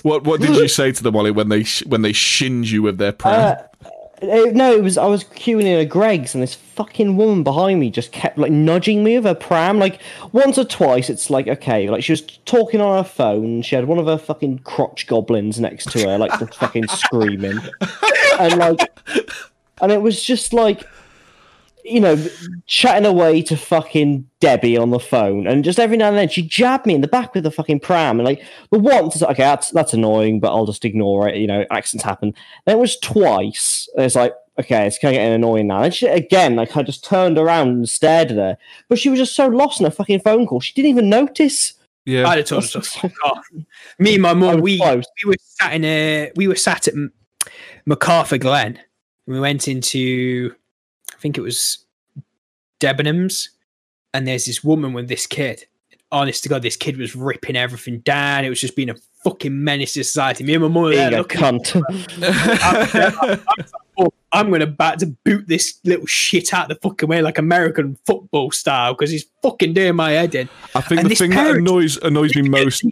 [0.04, 2.82] What What did you say to them, Ollie, when they sh- when they shinned you
[2.82, 3.58] with their pram?
[3.58, 3.90] Uh,
[4.22, 7.80] it- no, it was I was queuing in a Greggs and this fucking woman behind
[7.80, 9.80] me just kept like nudging me with her pram.
[9.80, 10.00] Like
[10.32, 13.62] once or twice, it's like okay, like she was talking on her phone.
[13.62, 17.60] She had one of her fucking crotch goblins next to her, like just fucking screaming,
[18.40, 18.80] and like,
[19.82, 20.84] and it was just like,
[21.84, 22.18] you know,
[22.68, 26.42] chatting away to fucking Debbie on the phone, and just every now and then she
[26.42, 29.32] jabbed me in the back with the fucking pram, and like the once, it's like,
[29.32, 31.38] okay, that's that's annoying, but I'll just ignore it.
[31.38, 32.34] You know, accidents happen.
[32.66, 33.88] Then it was twice.
[33.96, 35.84] It's like, okay, it's kind of getting annoying now.
[35.84, 38.58] And she, again, like I just turned around and stared at her,
[38.90, 41.74] but she was just so lost in her fucking phone call, she didn't even notice.
[42.06, 43.46] yeah, I'd have told her to fuck off.
[44.00, 45.06] Me and my I mum, we close.
[45.24, 46.96] we were sat in a we were sat at
[47.88, 48.78] McArthurGlen.
[49.28, 50.56] We went into, I
[51.22, 51.86] think it was
[52.80, 53.50] Debenhams,
[54.14, 55.66] and there's this woman with this kid.
[56.12, 58.44] Honest to God, this kid was ripping everything down.
[58.44, 60.44] It was just being a fucking menace to society.
[60.44, 61.40] Me and my mum were there Being a looking.
[61.42, 61.82] cunt.
[63.98, 67.38] Oh, I'm going to about to boot this little shit out the fucking way like
[67.38, 70.50] American football style because he's fucking doing my head in.
[70.76, 72.84] I think and the this thing that annoys annoys me most.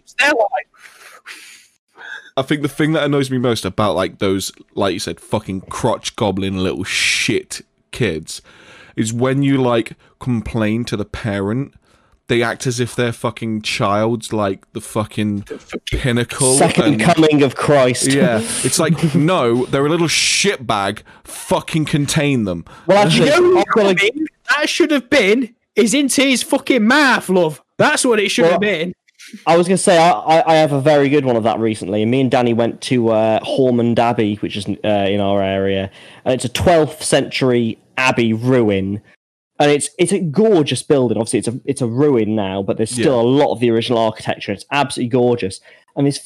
[2.36, 5.62] I think the thing that annoys me most about like those, like you said, fucking
[5.62, 7.60] crotch goblin little shit
[7.90, 8.42] kids,
[8.96, 11.74] is when you like complain to the parent.
[12.28, 15.46] They act as if their fucking child's like the fucking
[15.90, 16.54] pinnacle.
[16.54, 18.06] Second and- coming of Christ.
[18.12, 21.02] Yeah, it's like no, they're a little shitbag.
[21.24, 22.64] Fucking contain them.
[22.86, 24.26] Well, actually, The only I've got a- thing
[24.56, 27.60] that should have been is into his fucking mouth, love.
[27.78, 28.92] That's what it should Well, have been.
[29.46, 32.04] I was going to say I, I, have a very good one of that recently.
[32.04, 35.90] Me and Danny went to uh, Haughmond Abbey, which is uh, in our area,
[36.24, 39.02] and it's a 12th century abbey ruin,
[39.58, 41.18] and it's it's a gorgeous building.
[41.18, 43.98] Obviously, it's a it's a ruin now, but there's still a lot of the original
[43.98, 44.52] architecture.
[44.52, 45.60] It's absolutely gorgeous,
[45.96, 46.20] and this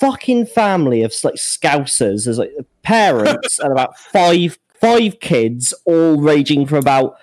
[0.00, 2.52] fucking family of like scousers, there's like
[2.82, 7.16] parents and about five five kids, all ranging from about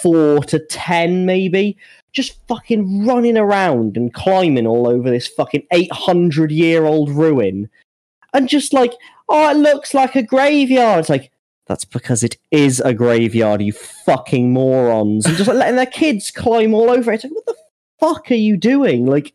[0.00, 1.76] four to ten, maybe
[2.12, 7.68] just fucking running around and climbing all over this fucking 800 year old ruin.
[8.34, 8.92] And just like,
[9.28, 11.00] oh, it looks like a graveyard.
[11.00, 11.30] It's like,
[11.66, 15.26] that's because it is a graveyard, you fucking morons.
[15.26, 17.16] And just like letting their kids climb all over it.
[17.16, 17.56] It's like, what the
[18.00, 19.06] fuck are you doing?
[19.06, 19.32] Like,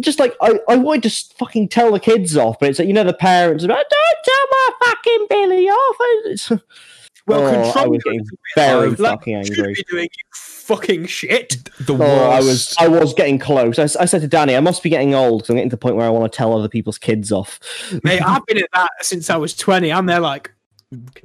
[0.00, 2.94] just like I, I wanted to fucking tell the kids off, but it's like you
[2.94, 5.96] know the parents are like, don't tell my fucking Billy off.
[6.26, 6.52] It's,
[7.26, 9.74] Well, Oh, I control was your getting very fucking angry.
[9.74, 10.24] be doing you
[10.62, 11.68] fucking shit.
[11.80, 12.32] The Oh, worst.
[12.32, 13.78] I was I was getting close.
[13.78, 15.96] I said to Danny, I must be getting old because I'm getting to the point
[15.96, 17.58] where I want to tell other people's kids off.
[18.04, 19.92] Mate, I've been at that since I was 20.
[19.92, 20.52] I'm there like,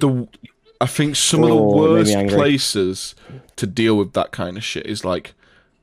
[0.00, 0.28] the
[0.80, 3.14] I think some of the Oh, it made me worst places
[3.56, 5.34] to deal with that kind of shit is like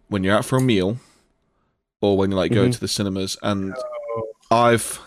[0.08, 0.98] when you're out for a meal
[2.02, 2.74] or when you like go Mhm.
[2.74, 3.76] to the cinemas and
[4.52, 5.00] I've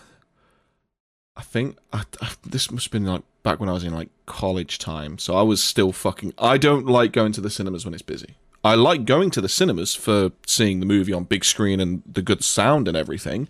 [1.35, 4.09] I think I, I, this must have been like back when I was in like
[4.25, 7.93] college time so I was still fucking I don't like going to the cinemas when
[7.93, 11.79] it's busy I like going to the cinemas for seeing the movie on big screen
[11.79, 13.47] and the good sound and everything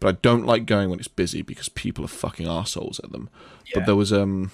[0.00, 3.30] but I don't like going when it's busy because people are fucking assholes at them
[3.74, 4.50] but there was um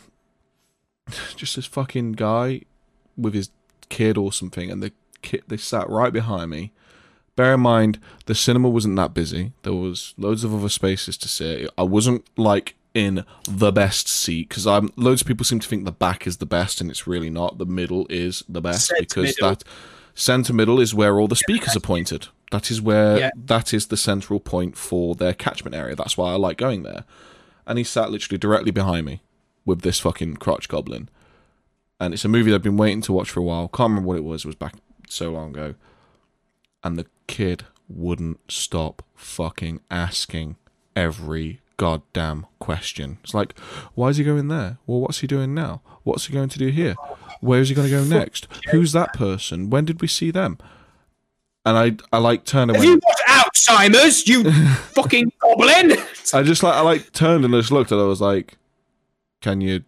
[1.37, 2.63] just this fucking guy
[3.17, 3.51] with his
[3.89, 4.93] kid or something, and the
[5.23, 6.73] kid they sat right behind me.
[7.37, 9.53] Bear in mind, the cinema wasn't that busy.
[9.63, 11.71] There was loads of other spaces to sit.
[11.79, 14.91] I wasn't like in the best seat because I'm.
[14.97, 17.59] Loads of people seem to think the back is the best, and it's really not.
[17.59, 19.49] The middle is the best Centre because middle.
[19.51, 19.65] that
[20.15, 22.29] center middle is where all the speakers are pointed.
[22.51, 23.31] That is where Yeah.
[23.37, 25.95] that is the central point for their catchment area.
[25.95, 27.05] That's why I like going there.
[27.67, 29.21] And he sat literally directly behind me
[29.67, 31.09] with this fucking crotch goblin.
[32.01, 33.69] And it's a movie that I've been waiting to watch for a while.
[33.69, 34.45] Can't remember what it was.
[34.45, 34.75] It was back
[35.09, 35.75] so long ago.
[36.83, 40.57] And the kid wouldn't stop fucking asking
[40.97, 43.19] every goddamn question.
[43.25, 43.59] It's like,
[43.95, 44.77] why is he going there?
[44.87, 45.81] Well, what's he doing now?
[46.03, 46.95] What's he going to do here?
[47.41, 48.47] Where is he going to go next?
[48.71, 49.71] Who's that person?
[49.71, 50.59] When did we see them?
[51.65, 54.51] And I, I like turned and have you watched Alzheimer's, you
[54.93, 55.93] fucking goblin?
[56.35, 58.57] I just like I like turned and just looked and I was like,
[59.43, 59.85] "Can you,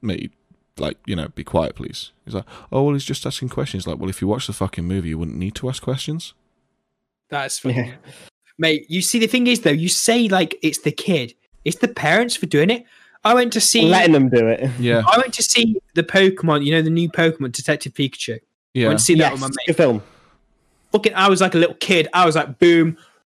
[0.00, 0.32] mate,
[0.78, 3.98] like you know, be quiet, please?" He's like, "Oh well, he's just asking questions." Like,
[3.98, 6.34] well, if you watch the fucking movie, you wouldn't need to ask questions.
[7.28, 7.74] That's funny.
[7.74, 8.12] Yeah.
[8.58, 11.34] Mate, you see, the thing is, though, you say like it's the kid,
[11.64, 12.84] it's the parents for doing it.
[13.24, 13.86] I went to see.
[13.88, 14.68] Letting them do it.
[14.78, 18.36] Yeah, I went to see the Pokemon, you know, the new Pokemon Detective Pikachu.
[18.36, 18.40] I
[18.74, 18.88] yeah.
[18.88, 19.66] went to see that Yes, with my mate.
[19.68, 20.02] good film.
[20.92, 22.08] Fucking, I was like a little kid.
[22.12, 22.98] I was like, boom,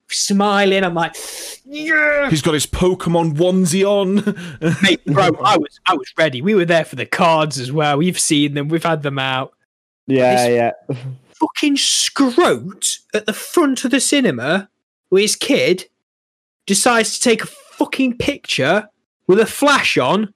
[0.08, 0.84] smiling.
[0.84, 1.16] I'm like,
[1.64, 4.16] yeah, He's got his Pokemon onesie on.
[4.82, 5.24] mate, bro.
[5.44, 6.40] I was, I was ready.
[6.42, 7.98] We were there for the cards as well.
[7.98, 8.68] We've seen them.
[8.68, 9.52] We've had them out.
[10.06, 10.96] Yeah, This- yeah.
[11.34, 14.68] Fucking scrote at the front of the cinema
[15.12, 15.84] where his kid
[16.64, 18.88] decides to take a fucking picture
[19.26, 20.32] with a flash on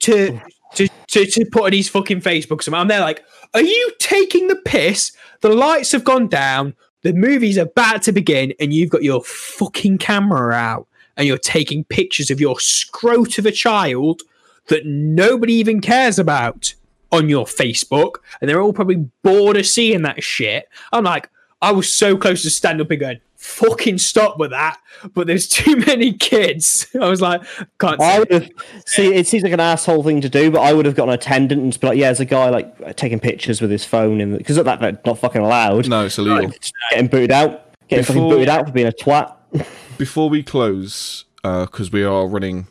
[0.00, 0.40] to
[0.74, 2.60] to, to, to put on his fucking Facebook.
[2.60, 2.74] Something.
[2.74, 3.24] I'm there like,
[3.54, 5.12] are you taking the piss?
[5.42, 6.74] The lights have gone down.
[7.02, 11.84] The movie's about to begin, and you've got your fucking camera out, and you're taking
[11.84, 14.22] pictures of your scrote of a child
[14.66, 16.74] that nobody even cares about
[17.12, 20.68] on your Facebook, and they're all probably bored of seeing that shit.
[20.92, 21.30] I'm like,
[21.62, 24.78] I was so close to stand up and going, fucking stop with that.
[25.14, 26.86] But there's too many kids.
[27.00, 27.42] I was like,
[27.78, 28.50] can't I would have
[28.86, 29.14] see.
[29.14, 31.62] It seems like an asshole thing to do, but I would have got an attendant
[31.62, 34.36] and just be like, "Yeah, there's a guy like taking pictures with his phone," and
[34.36, 35.88] because that that's not fucking allowed.
[35.88, 36.52] no, it's illegal.
[36.90, 39.34] Getting booted out, getting fucking booted out for being a twat.
[39.98, 42.66] Before we close, because we are running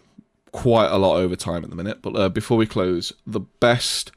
[0.52, 4.12] quite a lot over time at the minute, but uh, before we close, the best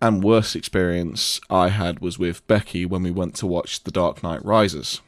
[0.00, 4.22] and worst experience I had was with Becky when we went to watch The Dark
[4.22, 5.00] Knight Rises.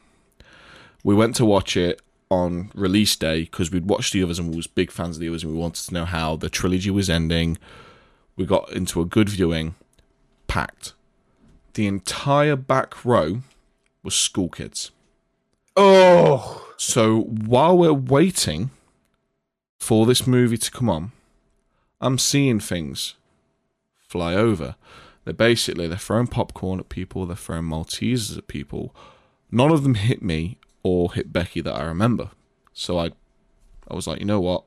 [1.03, 4.55] We went to watch it on release day because we'd watched the others and we
[4.55, 7.09] was big fans of the others and we wanted to know how the trilogy was
[7.09, 7.57] ending.
[8.35, 9.75] We got into a good viewing,
[10.47, 10.93] packed.
[11.75, 13.41] The entire back row
[14.01, 14.91] was school kids.
[15.75, 18.69] Oh, So while we're waiting
[19.79, 21.11] for this movie to come on,
[21.99, 23.15] I'm seeing things
[23.99, 24.75] fly over.
[25.25, 28.93] They're basically they're throwing popcorn at people, they're throwing Maltesers at people.
[29.51, 32.29] None of them hit me or hit Becky that I remember.
[32.73, 33.11] So I
[33.87, 34.63] I was like, you know what?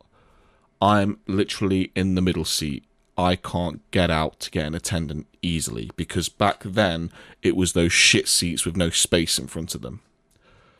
[0.80, 2.84] I'm literally in the middle seat.
[3.18, 7.10] I can't get out to get an attendant easily because back then
[7.42, 10.00] it was those shit seats with no space in front of them.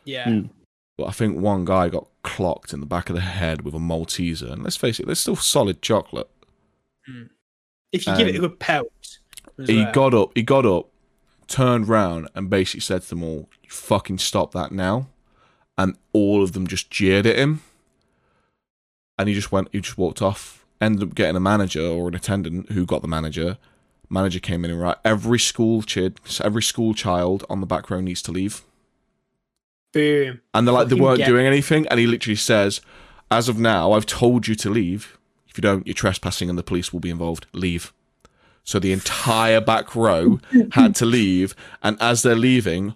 [0.05, 0.25] yeah.
[0.25, 0.49] Mm.
[0.97, 3.79] But I think one guy got clocked in the back of the head with a
[3.79, 4.51] Malteser.
[4.51, 6.27] And let's face it, they're still solid chocolate.
[7.91, 9.19] If you give it a good pelt.
[9.65, 9.91] He well.
[9.91, 10.89] got up, he got up,
[11.47, 15.07] turned round, and basically said to them all, "You fucking stop that now."
[15.77, 17.61] And all of them just jeered at him.
[19.19, 20.65] And he just went, he just walked off.
[20.79, 23.57] Ended up getting a manager or an attendant who got the manager.
[24.09, 27.99] Manager came in and right, every school kid, every school child on the back row
[27.99, 28.61] needs to leave.
[29.91, 30.41] Boom.
[30.53, 31.87] And they're like, they weren't doing anything.
[31.87, 32.81] And he literally says,
[33.29, 35.17] as of now, I've told you to leave.
[35.47, 37.47] If you don't, you're trespassing and the police will be involved.
[37.53, 37.91] Leave.
[38.63, 40.39] So the entire back row
[40.71, 41.55] had to leave.
[41.81, 42.93] And as they're leaving,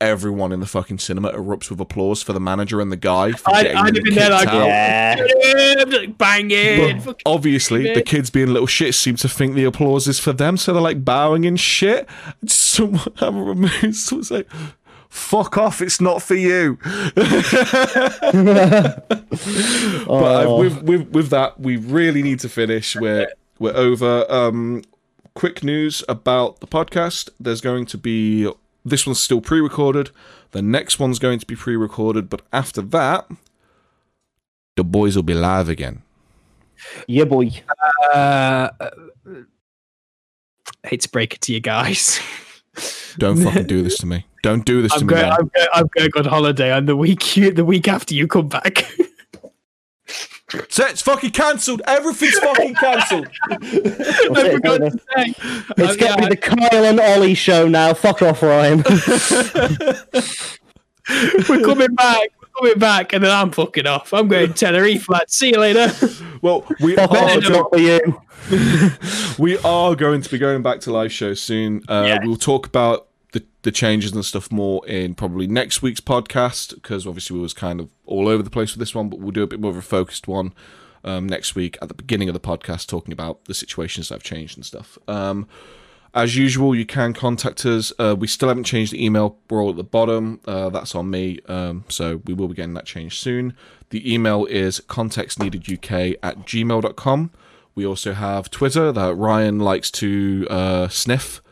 [0.00, 3.50] everyone in the fucking cinema erupts with applause for the manager and the guy for
[3.54, 4.66] I'd- getting I'd them have been there kicked like, out.
[4.66, 6.06] Yeah.
[6.18, 7.00] banging.
[7.00, 10.56] fucking- Obviously, the kids being little shits seem to think the applause is for them,
[10.56, 12.08] so they're like bowing and shit.
[12.40, 14.48] And someone, I remember someone's like,
[15.08, 15.80] "Fuck off!
[15.80, 16.78] It's not for you."
[20.06, 20.60] But uh, Oh.
[20.60, 22.96] with, with with that, we really need to finish.
[22.96, 23.28] We're
[23.58, 24.24] we're over.
[24.30, 24.82] Um,
[25.34, 27.28] quick news about the podcast.
[27.40, 28.50] There's going to be
[28.86, 30.10] this one's still pre-recorded.
[30.52, 33.28] The next one's going to be pre-recorded, but after that,
[34.76, 36.02] the boys will be live again.
[37.08, 37.50] yeah, boy.
[38.12, 38.68] Uh,
[40.84, 42.20] hate to break it to you guys.
[43.18, 44.26] Don't fucking do this to me.
[44.42, 45.14] Don't do this to I'm me.
[45.14, 45.32] going, man.
[45.32, 48.84] I'm, going, I'm going on holiday on the week the week after you come back.
[50.68, 51.82] So it's fucking cancelled.
[51.86, 53.28] Everything's fucking cancelled.
[53.50, 55.34] I it, forgot to say.
[55.36, 57.94] It's Uh, going to yeah, be the Kyle and Ollie show now.
[57.94, 58.78] Fuck off, Ryan.
[61.48, 62.28] we're coming back.
[62.40, 64.12] We're coming back, and then I'm fucking off.
[64.12, 65.30] I'm going Tenerife, lad.
[65.30, 65.90] See you later.
[66.42, 67.98] Well, we Fuck are it's not for you.
[69.38, 71.82] we are going to be going back to live shows soon.
[71.88, 72.20] Uh, Yes.
[72.24, 73.05] We'll talk about
[73.36, 77.52] the, the changes and stuff more in probably next week's podcast because obviously we was
[77.52, 79.70] kind of all over the place with this one, but we'll do a bit more
[79.70, 80.54] of a focused one
[81.04, 84.22] um, next week at the beginning of the podcast, talking about the situations that have
[84.22, 84.96] changed and stuff.
[85.06, 85.46] Um,
[86.14, 87.92] as usual, you can contact us.
[87.98, 89.36] Uh, we still haven't changed the email.
[89.50, 90.40] We're all at the bottom.
[90.46, 91.40] Uh, that's on me.
[91.46, 93.54] Um, so we will be getting that changed soon.
[93.90, 97.30] The email is contextneededuk at gmail.com.
[97.74, 101.42] We also have Twitter that Ryan likes to uh, sniff,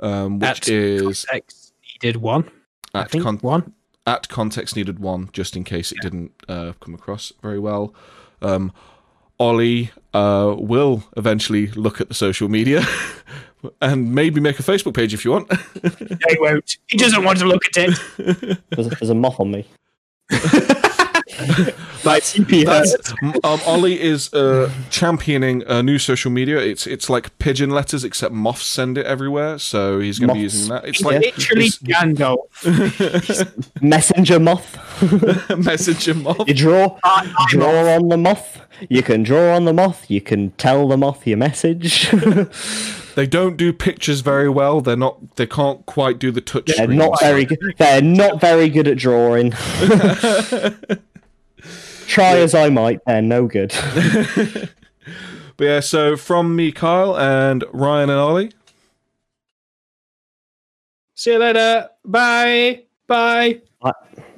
[0.00, 1.72] um, which At is Context
[2.02, 2.50] needed one.
[2.94, 3.72] I at, think con- one.
[4.06, 7.94] at context needed one, just in case it didn't uh, come across very well.
[8.42, 8.72] Um,
[9.38, 12.82] Ollie uh, will eventually look at the social media
[13.80, 15.50] and maybe make a Facebook page if you want.
[16.28, 16.76] He won't.
[16.86, 18.58] He doesn't want to look at it.
[18.70, 19.66] There's, there's a moth on me.
[22.04, 23.14] Like CPS.
[23.44, 26.58] Um, Ollie is uh, championing a new social media.
[26.58, 29.58] It's it's like pigeon letters, except moths send it everywhere.
[29.58, 30.84] So he's going to be using that.
[30.84, 32.36] It's like literally it's Gandalf.
[33.82, 34.78] Messenger moth.
[35.58, 36.46] messenger moth.
[36.46, 36.98] You draw,
[37.48, 38.60] draw on the moth.
[38.88, 40.10] You can draw on the moth.
[40.10, 42.10] You can tell the moth your message.
[43.14, 44.80] They don't do pictures very well.
[44.80, 45.36] They're not.
[45.36, 46.66] They can't quite do the touch.
[46.66, 46.98] They're screen.
[46.98, 47.60] not very good.
[47.78, 49.52] They're not very good at drawing.
[52.06, 53.72] Try as I might, they're no good.
[55.56, 58.50] But yeah, so from me, Kyle, and Ryan and Ollie.
[61.14, 61.88] See you later.
[62.04, 62.82] Bye.
[63.06, 63.60] Bye.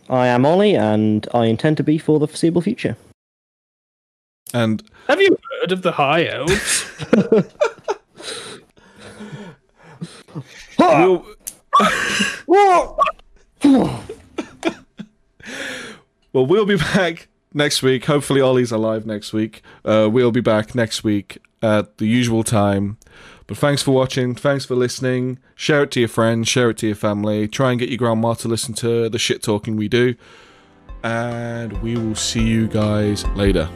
[0.09, 2.97] I am Ollie, and I intend to be for the foreseeable future.
[4.52, 6.84] And Have you heard of the High Elves?
[10.78, 11.26] we'll,
[16.32, 18.05] well, we'll be back next week.
[18.05, 19.62] Hopefully, Ollie's alive next week.
[19.85, 22.99] Uh, we'll be back next week at the usual time.
[23.47, 24.35] But thanks for watching.
[24.35, 25.39] Thanks for listening.
[25.55, 26.49] Share it to your friends.
[26.49, 27.49] Share it to your family.
[27.49, 30.15] Try and get your grandma to listen to the shit talking we do.
[31.03, 33.69] And we will see you guys later.